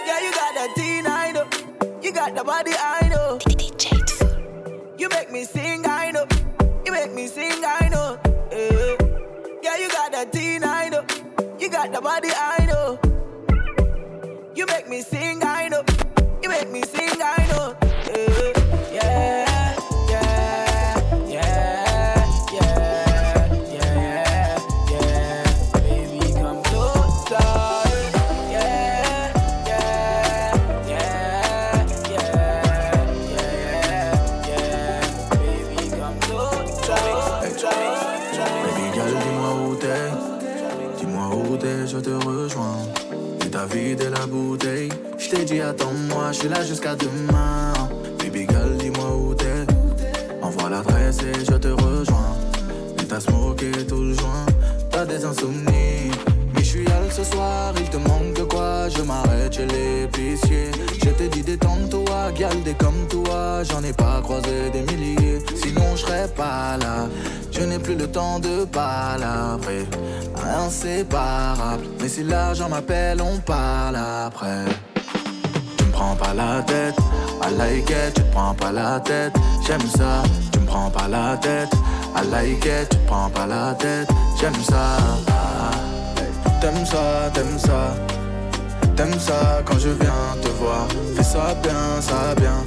[0.06, 1.48] yeah, you got the teen, I know.
[2.02, 3.38] You got the body, I know.
[4.98, 6.26] You make me sing, I know.
[6.84, 8.18] You make me sing, I know.
[8.52, 8.96] Yeah,
[9.62, 11.06] yeah, you got the teen, I know.
[11.58, 12.98] You got the body, I know.
[14.54, 15.82] You make me sing, I know.
[16.42, 17.35] You make me sing, I know.
[45.46, 47.72] Dit attends-moi, je suis là jusqu'à demain.
[48.18, 49.64] Baby girl, dis-moi où t'es.
[50.42, 52.36] Envoie l'adresse et je te rejoins.
[52.96, 54.46] Mais t'as smoké tout le joint.
[54.90, 56.10] T'as des insomnies.
[56.52, 58.88] Mais je suis hal ce soir, il te manque de quoi.
[58.88, 60.70] Je m'arrête chez l'épicier.
[61.04, 63.62] Je t'ai dit détends-toi, gal des comme toi.
[63.62, 65.38] J'en ai pas croisé des milliers.
[65.54, 67.06] Sinon je serais pas là.
[67.52, 69.86] Je n'ai plus le temps de palabrer.
[70.44, 71.84] Inséparable.
[72.00, 74.64] Mais si l'argent m'appelle, on parle après.
[75.96, 76.98] Tu me prends pas la tête,
[77.42, 79.32] I like it, tu te prends pas la tête,
[79.66, 81.72] j'aime ça, tu me prends pas la tête,
[82.14, 84.06] I like it, tu te prends pas la tête,
[84.38, 84.98] j'aime ça.
[86.60, 87.94] T'aimes ça, t'aimes ça,
[88.94, 92.64] t'aimes ça quand je viens te voir, fais ça bien, ça bien.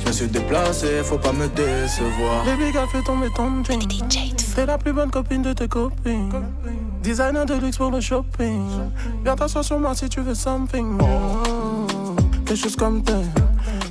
[0.00, 2.44] Je me suis déplacé, faut pas me décevoir.
[2.44, 3.80] Baby girl, fais tomber ton jean.
[4.54, 6.32] T'es la plus bonne copine de tes copines.
[7.02, 8.68] Designer de luxe pour le shopping.
[9.24, 10.98] Viens t'asseoir sur moi si tu veux something.
[11.00, 11.65] Oh,
[12.46, 13.12] Quelque chose comme t'es.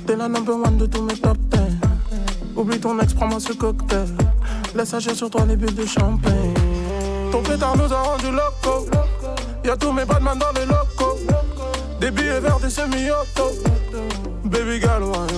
[0.06, 1.58] T'es la number one de tous mes top 10.
[2.56, 4.08] Oublie ton ex, prends-moi ce cocktail.
[4.74, 6.54] Laisse agir sur toi les bulles de champagne.
[7.30, 8.86] Ton pétard nous a rendu locaux.
[9.62, 11.18] Y'a tous mes badman dans les locaux.
[12.00, 13.52] Des billets verts, des semi-auto.
[14.44, 15.35] Baby girl?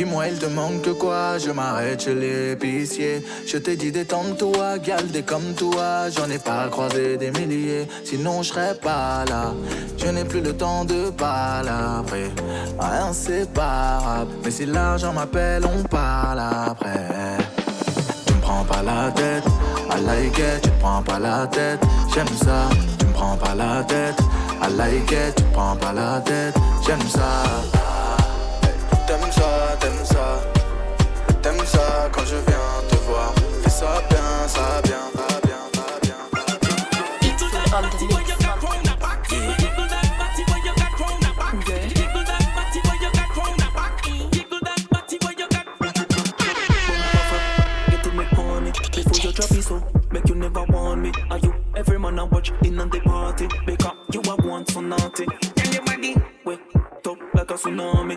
[0.00, 1.36] Dis-moi, il te manque quoi?
[1.36, 3.22] Je m'arrête chez l'épicier.
[3.46, 6.08] Je t'ai dit détends-toi, gal, des comme toi.
[6.08, 9.52] J'en ai pas croisé des milliers, sinon je serais pas là.
[9.98, 12.30] Je n'ai plus le temps de palabrer.
[12.80, 14.30] Inséparable.
[14.42, 17.36] Mais si l'argent m'appelle, on parle après.
[18.26, 19.44] Tu me prends pas la tête,
[19.90, 21.80] I like it, tu prends pas la tête.
[22.14, 24.18] J'aime ça, tu me prends pas la tête.
[24.62, 26.54] I like it, tu prends pas la tête.
[26.86, 27.79] J'aime ça.
[29.10, 30.40] T'aimes ça, t'aimes ça,
[31.42, 33.34] t'aimes ça quand je viens te voir.
[33.60, 36.16] Fais ça bien, ça bien, ça bien, ça bien.
[51.76, 53.48] Every man I watch in on the party?
[53.64, 55.24] Because you are one so naughty.
[55.24, 56.60] Tell your body Wait
[57.06, 58.09] up like a tsunami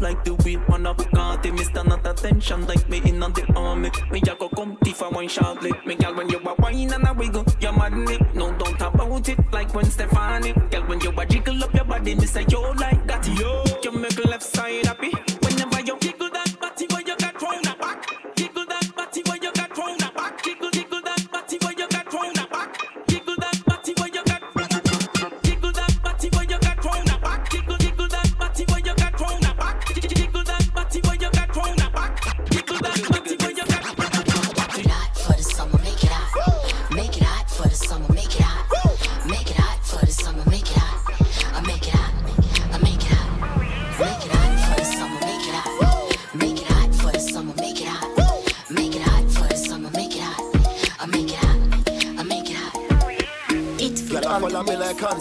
[0.00, 3.44] like the wheel on a Bugatti Me stand at attention like me in on the
[3.54, 6.92] army Me a go come thief a one shortly Me gal when you a wine
[6.92, 10.82] and a wiggle You mad me No don't talk about it like when Stefani Gal
[10.82, 13.67] when you a jiggle up your body Me say yo like that Yo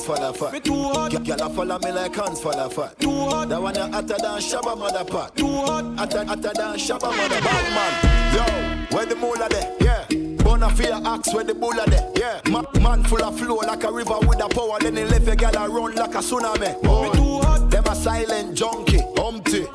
[0.07, 0.63] for the fat.
[0.63, 1.11] Too hot.
[1.25, 2.97] Girl, I follow me like hands for the fat.
[2.99, 3.49] Too hot.
[3.49, 5.35] That one you hotter than Shabba mother pot.
[5.35, 5.83] Too hot.
[5.97, 8.87] Hotter, hotter than Shabba mother bad man.
[8.89, 9.75] Yo, where the moolah there?
[9.81, 10.05] Yeah.
[10.43, 12.09] Bona fear axe where the bulla there.
[12.15, 12.39] Yeah.
[12.49, 14.79] Ma- man full of flow like a river with a power.
[14.79, 16.81] Then he left a gal a run like a tsunami.
[16.81, 17.11] Boy.
[17.13, 17.69] too hot.
[17.69, 19.01] Them a silent junkie.
[19.17, 19.65] Humpty.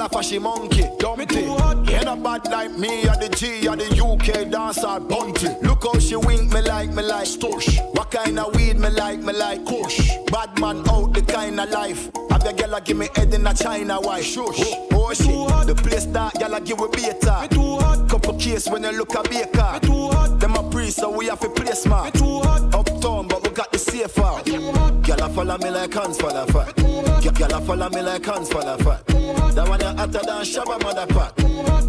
[0.00, 1.38] Off a she monkey, dumpty.
[1.40, 5.48] Ain't a bad like me, or the G, or the UK dancer, bunty.
[5.62, 7.80] Look how she wink me like, me like, stush.
[7.96, 10.10] What kind of weed me like, me like, kush.
[10.30, 12.10] Bad man out the kind of life.
[12.30, 14.22] Have your girl give me head in a China white.
[14.22, 14.60] Shush.
[14.60, 17.48] Oh, oh shit, the place that girl give we beta.
[17.50, 18.08] too hot.
[18.08, 19.80] Couple case when you look a baker.
[19.82, 20.38] too hot.
[20.38, 22.12] Them a priest, so we have to place man.
[22.12, 22.87] too hot.
[22.98, 24.44] Uptown, but we got the safe out.
[24.44, 27.38] Girl a follow me like hands the fat.
[27.38, 29.06] Girl a follow me like hands the fat.
[29.54, 31.40] That one you hotter than Shabba mother pot.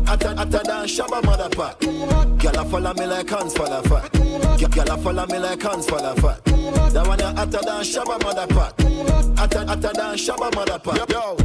[0.08, 1.80] Hotter, hotter than Shabba mother pot.
[1.80, 4.72] Girl a follow me like hands the fat.
[4.72, 6.94] Girl a follow me like hands the fat.
[6.94, 8.82] That one you hotter than Shabba mother pot.
[9.40, 11.10] Hotter, hotter than Shabba mother pot.
[11.10, 11.38] Yo,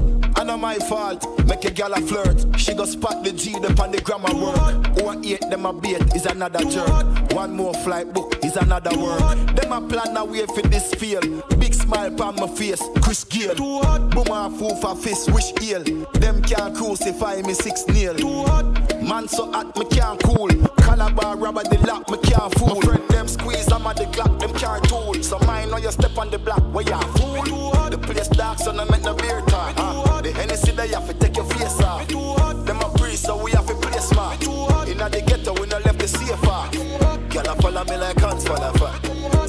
[0.45, 1.25] I know my fault.
[1.47, 2.61] Make a gal a flirt.
[2.61, 4.87] She go spot the G on the grammar work.
[4.99, 7.33] Who a eight them a bait is another jerk.
[7.33, 9.23] One more flight book is another work.
[9.57, 11.23] Them a plan a way for this feel.
[11.59, 12.83] Big smile on my face.
[13.01, 13.55] Chris Gayle.
[13.55, 14.11] Too hot.
[14.11, 15.33] Boom a fool for fist.
[15.33, 15.83] Wish ill.
[16.13, 18.15] Them can't crucify me six nil.
[18.15, 19.03] Too hot.
[19.03, 20.51] Man so hot me can't cool.
[20.77, 22.75] Calabar rubber the lock me can't fool.
[22.75, 25.15] My friend them squeeze I'm at the clock them can't tool.
[25.23, 27.89] So mine know you step on the block where you fool.
[27.89, 30.04] The place dark so no make no beer talk.
[30.35, 32.07] Uh, the Hennessy they have to take your face off.
[32.09, 34.43] Them a priest so we have to play smart.
[34.89, 36.71] Inna the ghetto we no left the safe far.
[36.71, 38.71] Girl a follow me like hands for the.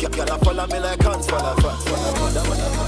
[0.09, 2.84] Girl a follow me like hands for the fat.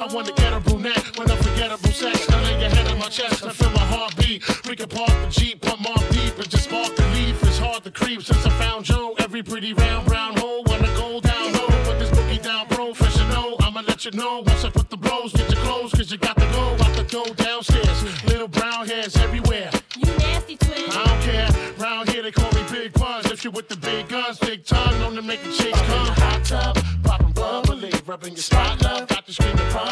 [0.00, 2.28] I want to get a brunette with unforgettable sex.
[2.28, 4.42] Now lay your head on my chest, I feel my heartbeat.
[4.66, 7.42] We can park the Jeep, pump more deep, and just spark the leaf.
[7.42, 9.14] It's hard to creep since I found Joe.
[9.18, 11.68] Every pretty round brown hole, wanna go down low.
[11.84, 13.56] Put this boogie down professional.
[13.60, 16.36] I'ma let you know once I put the blows, get your clothes, cause you got
[16.36, 18.24] to go out the door downstairs.
[18.24, 19.70] Little brown hairs everywhere.
[19.96, 20.90] You nasty twin.
[20.90, 21.48] I don't care.
[21.78, 23.30] Round here they call me Big Puns.
[23.30, 26.06] If you with the big guns, big time, known to make the chicks come.
[26.06, 29.11] Hot tub, popping bubbly, rubbing your spot love.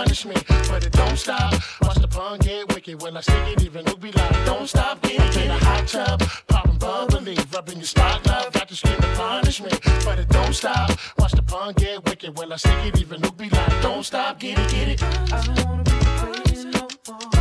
[0.00, 0.34] Punish me,
[0.68, 1.52] but it don't stop.
[1.82, 3.62] Watch the pun get wicked when I stick it.
[3.62, 5.34] Even who be like, don't stop, get it.
[5.34, 8.52] Get a hot tub, popping bubbly, rubbing your spot love.
[8.52, 9.70] Got to scream and punish me,
[10.04, 10.90] but it don't stop.
[11.18, 13.00] Watch the pun get wicked when I stick it.
[13.00, 15.02] Even who be like, don't stop, get it, get it.
[15.02, 17.40] I don't wanna be no more.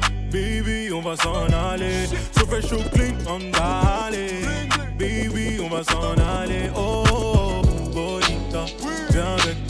[0.31, 2.07] Baby, on va s'en aller.
[2.31, 4.45] So fresh, so clean, on d'aller.
[4.97, 6.69] Baby, on va s'en aller.
[6.73, 8.65] Oh, oh, oh bonita.
[9.11, 9.60] Viens avec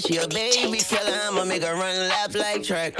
[0.00, 1.18] them she a baby killer.
[1.24, 2.94] I'ma make her run laps like track.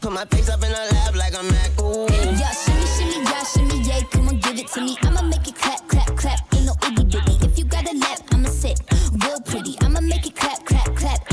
[0.00, 1.80] Put my face up in her lap like I'm Mac.
[1.80, 2.06] Ooh.
[2.10, 4.96] Yeah, shimmy, shimmy, yeah, shimmy, yeah, come on, give it to me.
[5.02, 6.54] I'ma make it clap, clap, clap.
[6.54, 7.46] Ain't no itty bitty.
[7.46, 8.80] If you got a lap, I'ma sit
[9.24, 9.76] real pretty.
[9.80, 11.31] I'ma make it clap, clap, clap.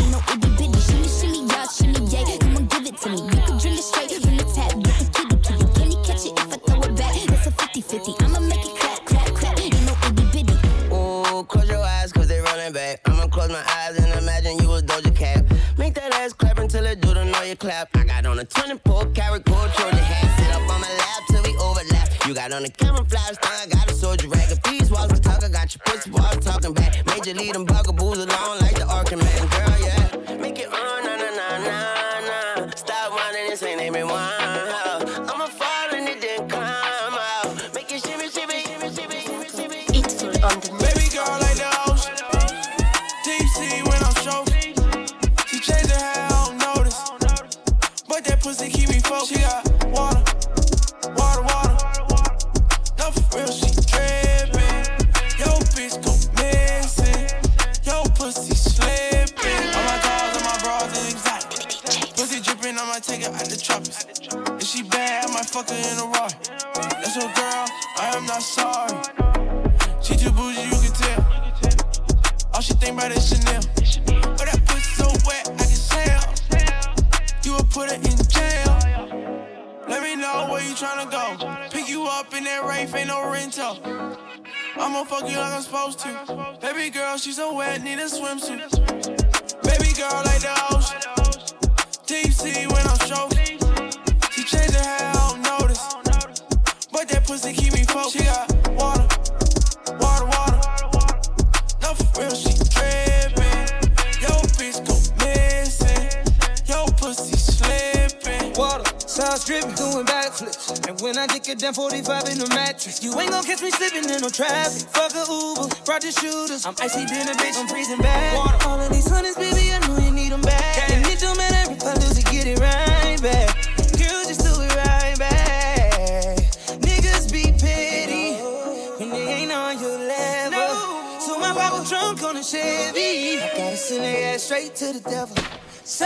[131.85, 133.39] Drunk on a Chevy.
[133.39, 135.35] I gotta send their ass straight to the devil.
[135.83, 136.05] So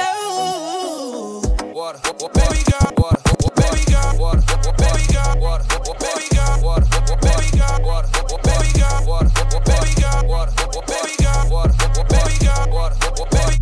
[1.73, 1.99] Water,
[2.33, 3.21] baby girl, water,
[3.55, 4.43] baby girl, water,
[4.77, 5.65] baby girl, water,
[5.97, 6.85] baby girl, water,
[7.19, 8.07] baby girl, water,
[8.43, 9.31] baby girl, water,
[9.67, 10.53] baby girl, water,
[10.87, 11.75] baby girl, water,
[12.07, 12.97] baby girl, water,
[13.33, 13.57] baby,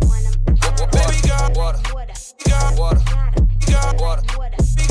[0.92, 1.80] baby girl, water,
[2.44, 3.02] girl, water,
[3.66, 4.24] girl, water,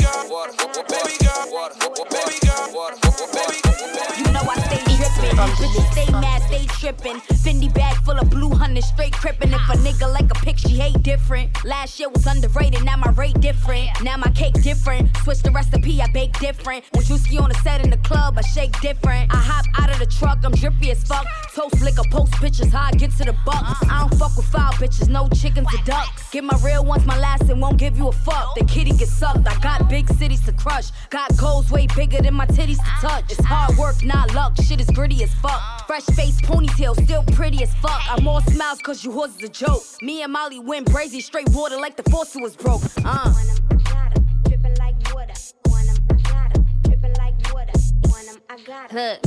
[0.01, 0.53] girl, water,
[0.89, 1.75] baby girl, water,
[2.09, 2.97] baby girl, water,
[3.31, 3.57] baby.
[4.17, 5.51] You know I stay drippin'.
[5.61, 7.19] Bitches stay mad, stay trippin'.
[7.43, 9.53] Fendi bag full of blue honey, straight crippin'.
[9.53, 11.49] If a nigga like a pick, she hate different.
[11.65, 13.89] Last year was underrated, now my rate different.
[14.03, 15.15] Now my cake different.
[15.17, 16.85] Switch the recipe, I bake different.
[16.91, 19.33] When Drewski on the set in the club, I shake different.
[19.33, 21.25] I hop out of the truck, I'm drippy as fuck.
[21.55, 23.83] Toast liquor, post pictures, how I get to the bucks.
[23.89, 26.31] I don't fuck with foul bitches, no chickens or ducks.
[26.31, 28.55] Get my real ones, my last, and won't give you a fuck.
[28.55, 29.47] The kitty gets sucked.
[29.47, 30.91] I got big cities to crush.
[31.09, 33.31] Got goals way bigger than my titties to touch.
[33.31, 34.55] It's hard work, not luck.
[34.63, 35.87] Shit is gritty as fuck.
[35.91, 38.01] Fresh face, ponytail, still pretty as fuck.
[38.09, 39.83] I'm all smiles cause you hoes is a joke.
[40.01, 42.81] Me and Molly went brazy, straight water like the faucet was broke.
[43.03, 43.33] Uh.
[48.67, 49.19] Look,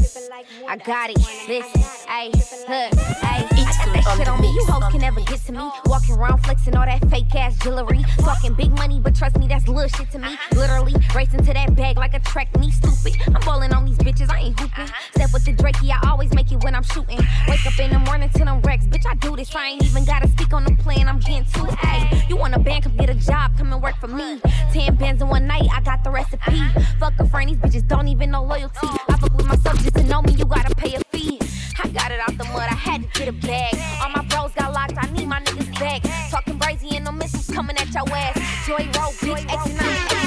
[0.69, 1.19] I got it.
[1.49, 2.33] Listen, ayy,
[2.69, 3.51] look, ayy.
[3.51, 4.53] I got that shit on me.
[4.53, 5.71] You hoes can never get to me.
[5.87, 8.05] Walking around flexing all that fake ass jewelry.
[8.19, 10.39] Talking big money, but trust me, that's little shit to me.
[10.53, 13.17] Literally racing to that bag like a track me stupid.
[13.27, 14.87] I'm balling on these bitches, I ain't hooping.
[15.17, 17.19] Step with the Drakey, I always make it when I'm shooting.
[17.49, 19.07] Wake up in the morning to them wrecks, bitch.
[19.07, 19.53] I do this.
[19.55, 21.09] I ain't even gotta speak on the plan.
[21.09, 21.79] I'm getting to it.
[21.79, 22.85] Ayy, you want a band?
[22.85, 23.59] Come get a job.
[23.59, 24.41] Come and work for me.
[24.73, 25.69] Ten bands in one night.
[25.73, 26.69] I got the recipe.
[27.01, 28.87] Fuck a friend, these bitches don't even know loyalty.
[29.09, 30.33] I with just to know me.
[30.33, 31.39] You gotta pay a fee.
[31.83, 32.69] I got it out the mud.
[32.71, 33.75] I had to get a bag.
[34.03, 34.95] All my bros got locked.
[34.97, 36.03] I need my niggas back.
[36.31, 38.67] Talking brazy and no missiles coming at your ass.
[38.67, 39.47] Joy bitch.
[39.47, 40.25] X9.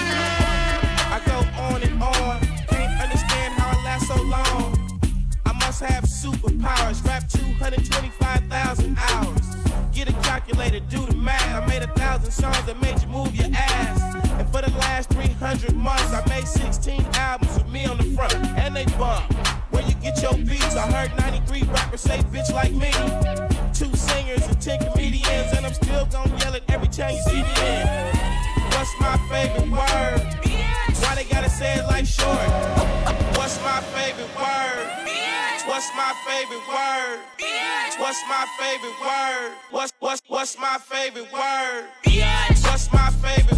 [1.09, 2.39] I go on and on.
[2.67, 4.99] Can't understand how I last so long.
[5.45, 7.05] I must have superpowers.
[7.05, 9.57] Rap 225,000 hours.
[9.93, 11.63] Get a calculator, do the math.
[11.63, 13.46] I made a thousand songs that made you move your
[21.97, 22.91] 93 rappers say bitch like me.
[23.73, 27.41] Two singers and 10 comedians, and I'm still gonna yell it every time you see
[27.41, 27.87] me in.
[28.71, 30.21] What's my favorite word?
[31.01, 32.49] Why they gotta say it like short?
[33.37, 34.87] What's my favorite word?
[35.65, 37.19] What's my favorite word?
[37.99, 39.53] What's my favorite word?
[39.71, 41.89] What's what's what's my favorite word?
[42.63, 43.56] What's my favorite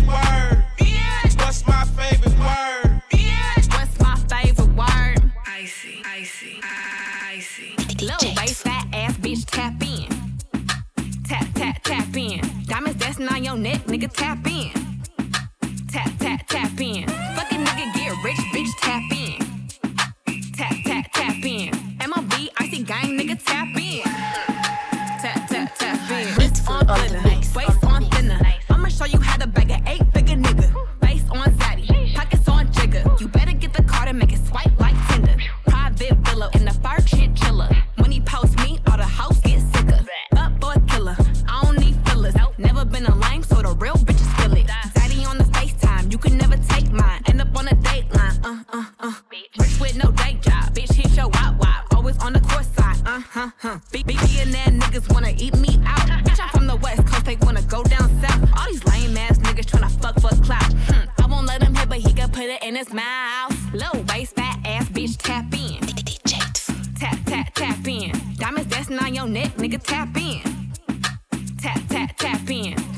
[13.60, 14.72] neck, nigga, tap in.
[15.92, 17.39] Tap, tap, tap in.
[53.92, 56.00] Baby and that niggas wanna eat me out.
[56.24, 58.50] Bitch, I'm from the West Coast, they wanna go down south.
[58.58, 60.72] All these lame ass niggas tryna fuck for clout.
[60.88, 63.56] Hmm, I won't let him hit, but he can put it in his mouth.
[63.74, 65.80] Low waist, fat ass bitch, tap in.
[66.96, 68.12] Tap, tap, tap in.
[68.36, 70.42] Diamonds dancing on your neck, nigga, tap in.
[71.58, 72.89] Tap, tap, tap in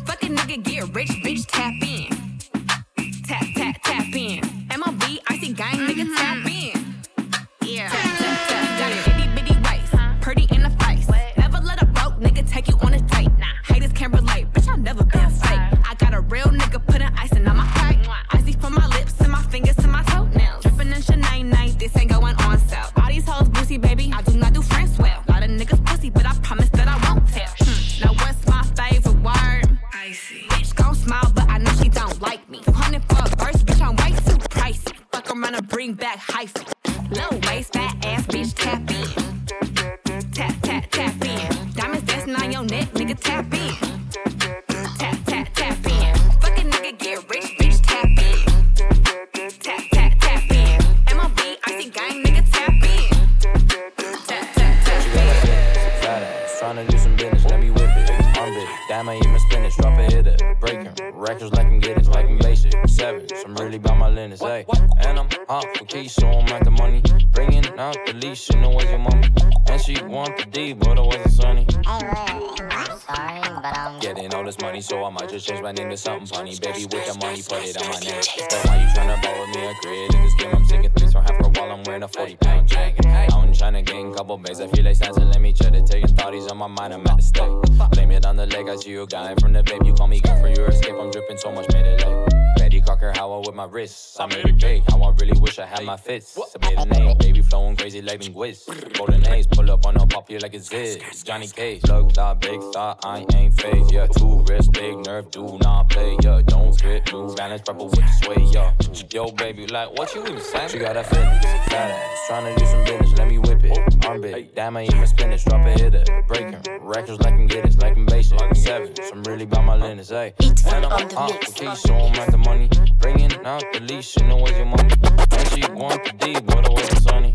[101.23, 103.91] Johnny Cage, look, thought, big thought, I ain't phased.
[103.91, 106.17] Yeah, two wrists, big nerve, do not play.
[106.21, 108.43] Yeah, don't fit, new balance, purple with the sway.
[108.51, 108.73] Yeah,
[109.11, 110.69] yo, baby, like, what you even saying?
[110.69, 114.05] She got a fitness, fat ass, tryna do some business, let me whip it.
[114.05, 116.03] Arm big, damn, I eat my spinach, drop a hitter.
[116.27, 118.39] Break him, records like I'm getting, like I'm basic.
[118.55, 120.33] Seven, some really by my linens, hey.
[120.39, 122.69] And I'm hot for keys, so I'm at the money.
[122.99, 124.93] Bringing out the leash, you know where's your mommy.
[124.93, 127.33] And she want the D, but it wasn't sunny.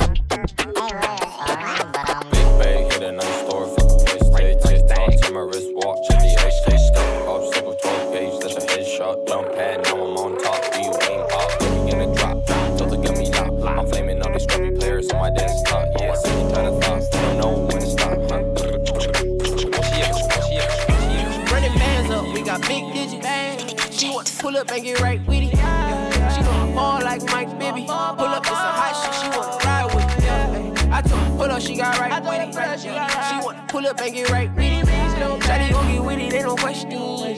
[28.37, 30.25] Up with some hot shit, she wanna ride with it.
[30.25, 30.97] Yeah.
[30.97, 32.81] I told her, pull up, she got right with it.
[32.81, 32.91] She
[33.45, 34.87] want to pull up and get right with it.
[34.87, 36.93] Shawty gon' get with it, they don't question.
[36.93, 37.35] I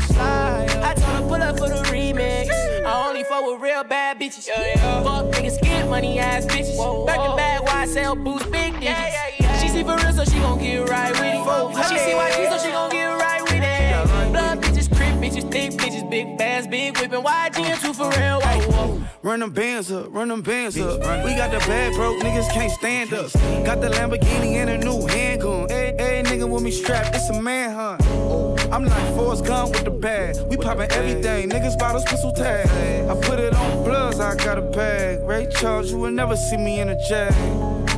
[0.00, 0.70] slide.
[0.82, 2.48] I told her, pull up for the remix.
[2.84, 4.48] I only fuck with real bad bitches.
[5.04, 7.06] Fuck niggas, get money ass bitches.
[7.06, 9.60] Back in bag, why I sell boots, big digits.
[9.60, 11.84] She see for real, so she gon' get right with it.
[11.88, 13.37] She see YG, so she gon' get right
[15.58, 17.22] crip bitches, bitches, big bands, big whippin'.
[17.22, 18.40] YG and two for real.
[18.40, 19.02] Whoa, whoa.
[19.22, 21.00] Run them bands up, run them bands up.
[21.24, 23.34] We got the bad broke niggas can't stand us.
[23.64, 25.68] Got the Lamborghini and a new handgun.
[25.68, 28.02] Hey, hey, nigga with me strapped, it's a manhunt.
[28.72, 30.36] I'm like Forrest Gump with the bag.
[30.48, 32.68] We poppin' everything, niggas bottles, pistol tag.
[33.08, 35.26] I put it on bloods, I got a bag.
[35.26, 37.97] Ray Charles, you will never see me in a jag.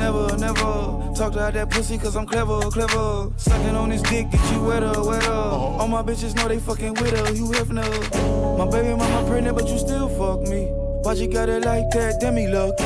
[0.00, 3.30] Never, never talk to that pussy cause I'm clever, clever.
[3.36, 5.30] Sucking on this dick, get you wetter, wetter.
[5.30, 7.82] All my bitches know they fucking with her, you have no.
[8.56, 10.68] My baby mama pregnant, but you still fuck me.
[11.02, 12.18] Why you got it like that?
[12.18, 12.82] Demi lucky.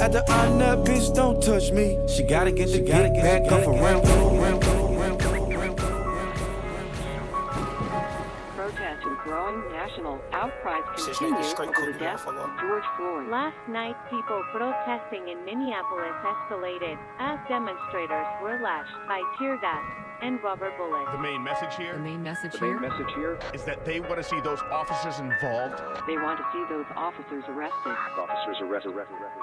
[0.00, 1.98] After I'm that bitch, don't touch me.
[2.08, 4.02] She gotta get the get back up around.
[4.02, 4.71] Protest
[10.92, 13.28] outcries continue over the George Floyd.
[13.28, 19.84] Last night, people protesting in Minneapolis escalated as demonstrators were lashed by tear gas
[20.22, 21.10] and rubber bullets.
[21.12, 21.94] The main message here.
[21.94, 22.78] The main message the here?
[22.78, 25.82] main message here is that they want to see those officers involved.
[26.06, 27.96] They want to see those officers arrested.
[28.18, 28.94] Officers arrested.
[28.94, 29.42] arrested, arrested,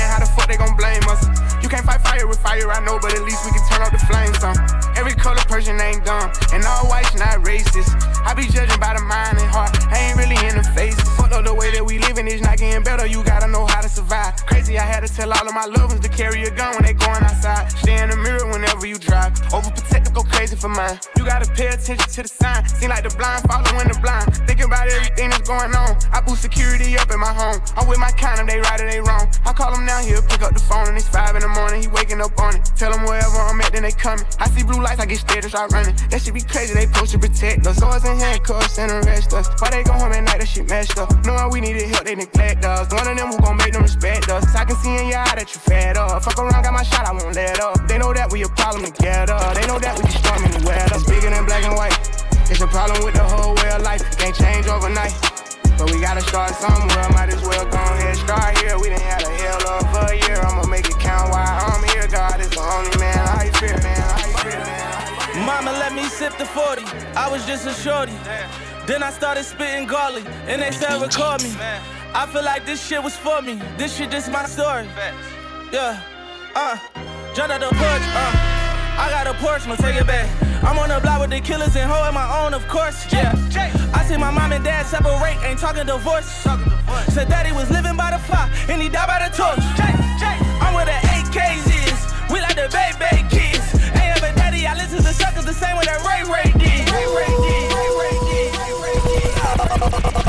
[0.01, 1.21] saying how the fuck they gon' blame us.
[1.61, 3.91] You can't fight fire with fire, I know, but at least we can turn up
[3.93, 4.57] the flames on.
[4.97, 7.93] Every color person ain't dumb, and all whites not racist.
[8.25, 10.97] I be judging by the mind and heart, I ain't really in the face.
[11.17, 13.81] Fuck up the way that we living is not getting better, you gotta know how
[13.81, 14.35] to survive.
[14.45, 16.83] Crazy, I had to tell all of my loved ones to carry a gun when
[16.83, 17.71] they going outside.
[17.71, 19.33] Stay in the mirror whenever you drive.
[19.53, 19.70] Over
[20.61, 20.99] for mine.
[21.17, 22.61] You gotta pay attention to the sign.
[22.69, 24.29] Seem like the blind following the blind.
[24.45, 25.97] Thinking about everything that's going on.
[26.13, 27.57] I boost security up in my home.
[27.75, 29.25] I'm with my kind of they right or they wrong.
[29.41, 31.81] I call them down here, pick up the phone, and it's five in the morning.
[31.81, 32.61] He waking up on it.
[32.77, 34.25] Tell them wherever I'm at, then they coming.
[34.37, 35.97] I see blue lights, I get scared and start running.
[36.13, 37.81] That shit be crazy, they supposed to protect us.
[37.81, 39.49] Swords and handcuffs and arrest us.
[39.57, 41.09] Why they go home at night, that shit messed up.
[41.25, 42.85] Knowing we needed help, they neglect us.
[42.93, 44.45] One of them who gon' make them respect us.
[44.53, 46.21] I can see in your eye that you fed up.
[46.21, 47.81] Fuck around, got my shot, I won't let up.
[47.87, 49.41] They know that we a problem together.
[49.57, 50.85] They know that we can storm anywhere.
[50.89, 51.95] That's bigger than black and white.
[52.49, 54.03] It's a problem with the whole way of life.
[54.17, 55.13] Can't change overnight.
[55.77, 57.09] But we gotta start somewhere.
[57.11, 58.77] Might as well go ahead, start here.
[58.77, 60.37] We done had a hell of a year.
[60.41, 62.07] I'ma make it count while I'm here.
[62.07, 63.17] God is the only man.
[63.17, 64.01] I you feel, man?
[64.01, 65.45] How you feel, man?
[65.45, 66.83] Mama let me sip the 40.
[67.15, 68.13] I was just a shorty.
[68.85, 71.51] Then I started spitting garlic, and they said record me.
[72.13, 73.59] I feel like this shit was for me.
[73.77, 74.85] This shit just my story.
[75.71, 76.01] Yeah,
[76.53, 76.77] uh,
[77.33, 78.60] jumped out the porch, uh.
[79.01, 80.29] I got a Porsche, no take it back.
[80.61, 83.11] I'm on the block with the killers and holding my own, of course.
[83.11, 83.33] Yeah,
[83.95, 86.27] I see my mom and dad separate, ain't talking divorce.
[87.09, 89.57] Said daddy was living by the fire, and he died by the torch.
[90.61, 91.99] I'm with the AKs is,
[92.31, 93.73] we like the Bay kids.
[93.97, 96.85] Ain't ever daddy, I listen to suckers the same way that Ray Ray did.
[96.93, 98.99] Ray Ray did, Ray Ray did, Ray Ray
[100.13, 100.20] did.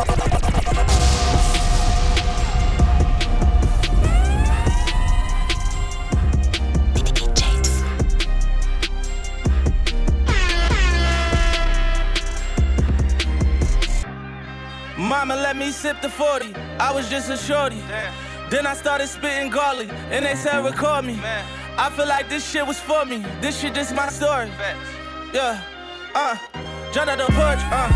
[15.12, 16.54] Mama let me sip the 40.
[16.80, 17.82] I was just a shorty.
[18.48, 21.20] Then I started spitting garlic, and they said record me.
[21.76, 23.18] I feel like this shit was for me.
[23.42, 24.48] This shit just my story.
[25.34, 25.60] Yeah,
[26.14, 26.38] uh,
[26.94, 27.92] jumped out the porch, uh.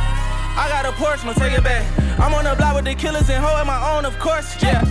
[0.61, 1.85] I got a Porsche, no take it back.
[2.21, 4.63] I'm on the block with the killers and holding my own, of course.
[4.63, 4.85] Yeah,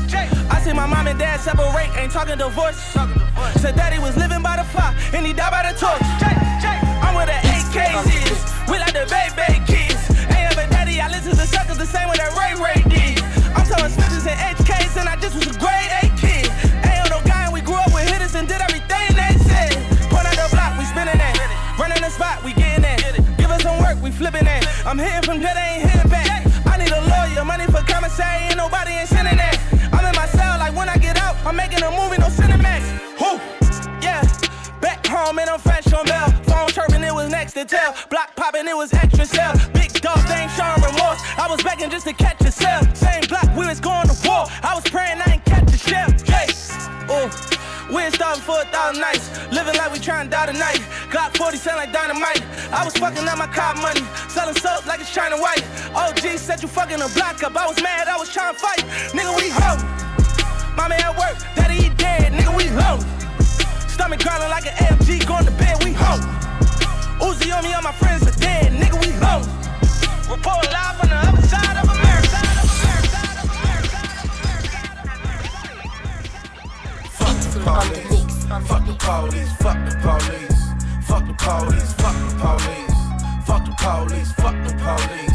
[0.50, 2.82] I see my mom and dad separate, ain't talking divorce.
[3.62, 6.02] Said daddy was living by the fire, and he died by the torch.
[7.06, 9.75] I'm the AKs is, we like the Bay
[11.76, 13.20] suckers the same way that Ray Ray did.
[13.56, 16.48] I'm telling snitches and HKs, and I just was a grade A kid.
[16.84, 19.76] Ain't on no guy, and we grew up with hitters and did everything they said.
[20.10, 21.36] Point out the block, we spinning that.
[21.80, 23.20] Running the spot, we getting that.
[23.38, 24.64] Give us some work, we flipping that.
[24.86, 26.48] I'm hitting from dead, I ain't hitting back.
[26.66, 29.60] I need a lawyer, money for commissary, ain't nobody ain't sending that.
[29.92, 32.84] I'm in my cell, like when I get out, I'm making a movie, no Cinemax.
[33.20, 33.40] Who?
[34.00, 34.24] Yeah.
[34.80, 36.32] Back home and I'm fresh on bail.
[36.48, 37.96] Phone chirping, it was next to tell.
[38.10, 39.54] Block popping, it was extra cell.
[41.38, 42.84] I was begging just to catch a cell.
[42.96, 44.46] Same block, we was going to war.
[44.64, 46.10] I was praying I ain't catch a shell.
[46.26, 46.48] Hey,
[47.10, 47.30] oh.
[47.92, 49.30] We ain't starting for a thousand nights.
[49.52, 50.82] Living like we trying to die tonight.
[51.14, 52.42] Glock 40 sound like dynamite.
[52.74, 54.02] I was fucking up my car money.
[54.28, 55.64] Selling soap like it's China White.
[55.94, 57.56] OG said you fucking a block up.
[57.56, 58.82] I was mad, I was trying to fight.
[59.14, 59.80] Nigga, we home.
[60.76, 62.34] Mommy at work, daddy he dead.
[62.34, 63.02] Nigga, we home.
[63.88, 66.22] Stomach growling like an AMG, going to bed, we home.
[67.22, 68.26] Uzi on me, all my friends
[77.66, 80.54] Fuck the police, fuck the police, fuck the police,
[81.08, 82.94] fuck the police, fuck the police,
[83.46, 85.34] fuck the police, fuck the police,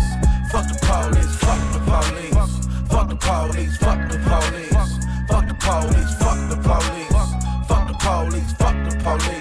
[0.52, 1.36] fuck the police,
[2.88, 4.66] fuck the police, fuck the police,
[5.26, 7.10] fuck the police, fuck the police,
[7.68, 9.39] fuck the police, fuck the police,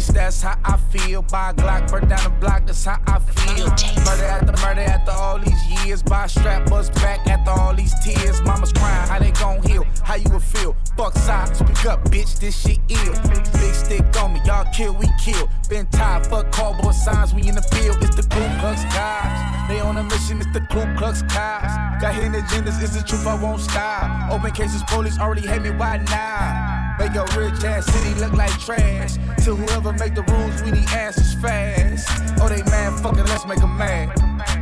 [0.00, 0.14] police.
[0.14, 1.22] That's how I feel.
[1.22, 2.66] By Glock, burn down the block.
[2.66, 3.66] That's how I feel.
[4.04, 6.02] Murder after murder after all these years.
[6.02, 8.40] By strap bust back after all these tears.
[8.42, 9.08] Mama's crying.
[9.08, 9.84] How they gon' heal?
[10.02, 10.76] How you would feel?
[10.96, 11.56] Fuck side.
[11.56, 12.38] Speak up, bitch.
[12.38, 13.14] This shit ill.
[13.60, 14.40] Big stick on me.
[14.44, 15.48] Y'all kill, we kill.
[15.68, 16.26] Been tired.
[16.26, 17.34] Fuck cardboard signs.
[17.34, 17.98] We in the field.
[18.02, 19.68] It's the Ku Klux Cops.
[19.68, 20.38] They on a mission.
[20.38, 22.02] It's the Ku Klux Cops.
[22.02, 22.82] Got hidden agendas.
[22.82, 23.26] It's the truth.
[23.26, 24.32] I won't stop.
[24.32, 24.82] Open cases.
[24.84, 25.70] Police already hate me.
[25.70, 26.79] Why now?
[27.00, 29.14] Make a rich ass city look like trash.
[29.44, 32.06] To whoever make the rules, we need answers fast.
[32.38, 34.08] Oh, they mad, fucking let's make them mad.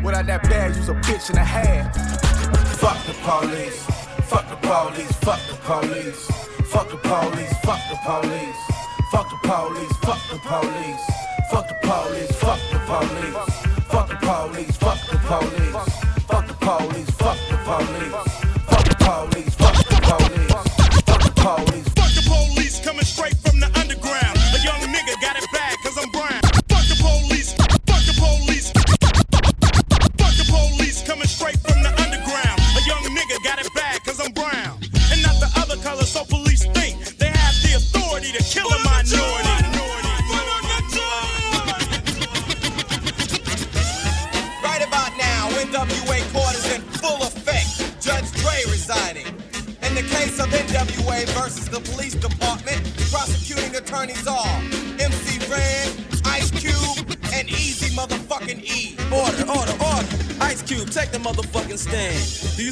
[0.05, 1.93] Without that badge, you's a bitch and a half.
[2.79, 3.83] Fuck the police,
[4.31, 6.31] fuck the police, fuck the police.
[6.71, 8.61] Fuck the police, fuck the police.
[9.11, 11.05] Fuck the police, fuck the police.
[11.51, 13.43] Fuck the police, fuck the police.
[13.91, 15.75] Fuck the police, fuck the police.
[16.31, 18.15] Fuck the police, fuck the police.
[18.71, 20.53] Fuck the police, fuck the police.
[21.05, 21.88] Fuck the police
[22.89, 23.48] coming straight from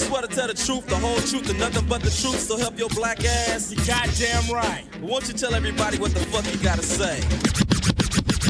[0.07, 2.39] swear to tell the truth, the whole truth, and nothing but the truth?
[2.39, 3.73] So help your black ass.
[3.73, 4.85] You goddamn right.
[5.03, 7.21] Won't you tell everybody what the fuck you gotta say?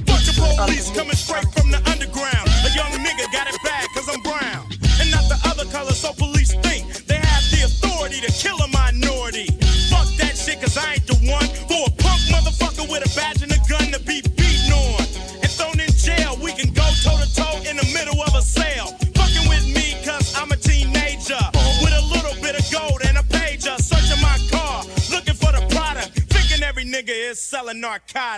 [0.04, 1.80] Fuck the police coming straight from the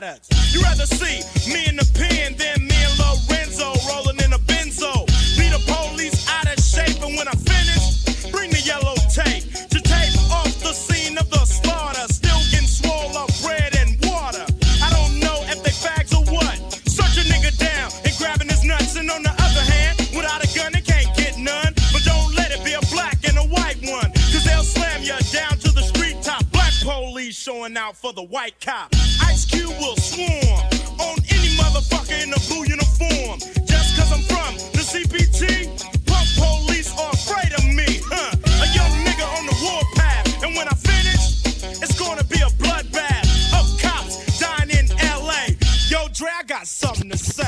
[0.01, 0.55] narcotics.
[0.55, 1.21] You rather see
[1.53, 5.07] me in the pen than me and Lorenzo rolling in a benzo.
[5.37, 9.81] Be the police out of shape, and when I finish, bring the yellow tape to
[9.81, 12.07] tape off the scene of the slaughter.
[12.13, 14.47] Still getting swole up bread and water.
[14.83, 16.57] I don't know if they fags or what.
[16.87, 20.49] Search a nigga down and grabbing his nuts, and on the other hand, without a
[20.57, 21.75] gun, they can't get none.
[21.93, 25.17] But don't let it be a black and a white one, cause they'll slam you
[25.33, 26.45] down to the street top.
[26.53, 28.95] Black police showing out for the white cop.
[29.39, 29.47] Ice
[29.79, 30.67] will swarm
[30.99, 33.39] on any motherfucker in a blue uniform.
[33.67, 35.69] Just cause I'm from the CPT,
[36.07, 38.35] punk police are afraid of me, huh?
[38.35, 41.45] A young nigga on the warpath, and when I finish,
[41.81, 45.55] it's gonna be a bloodbath of cops dying in LA.
[45.89, 47.48] Yo, Dre, I got something to say.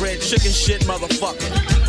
[0.00, 1.79] bread, chicken shit, motherfucker.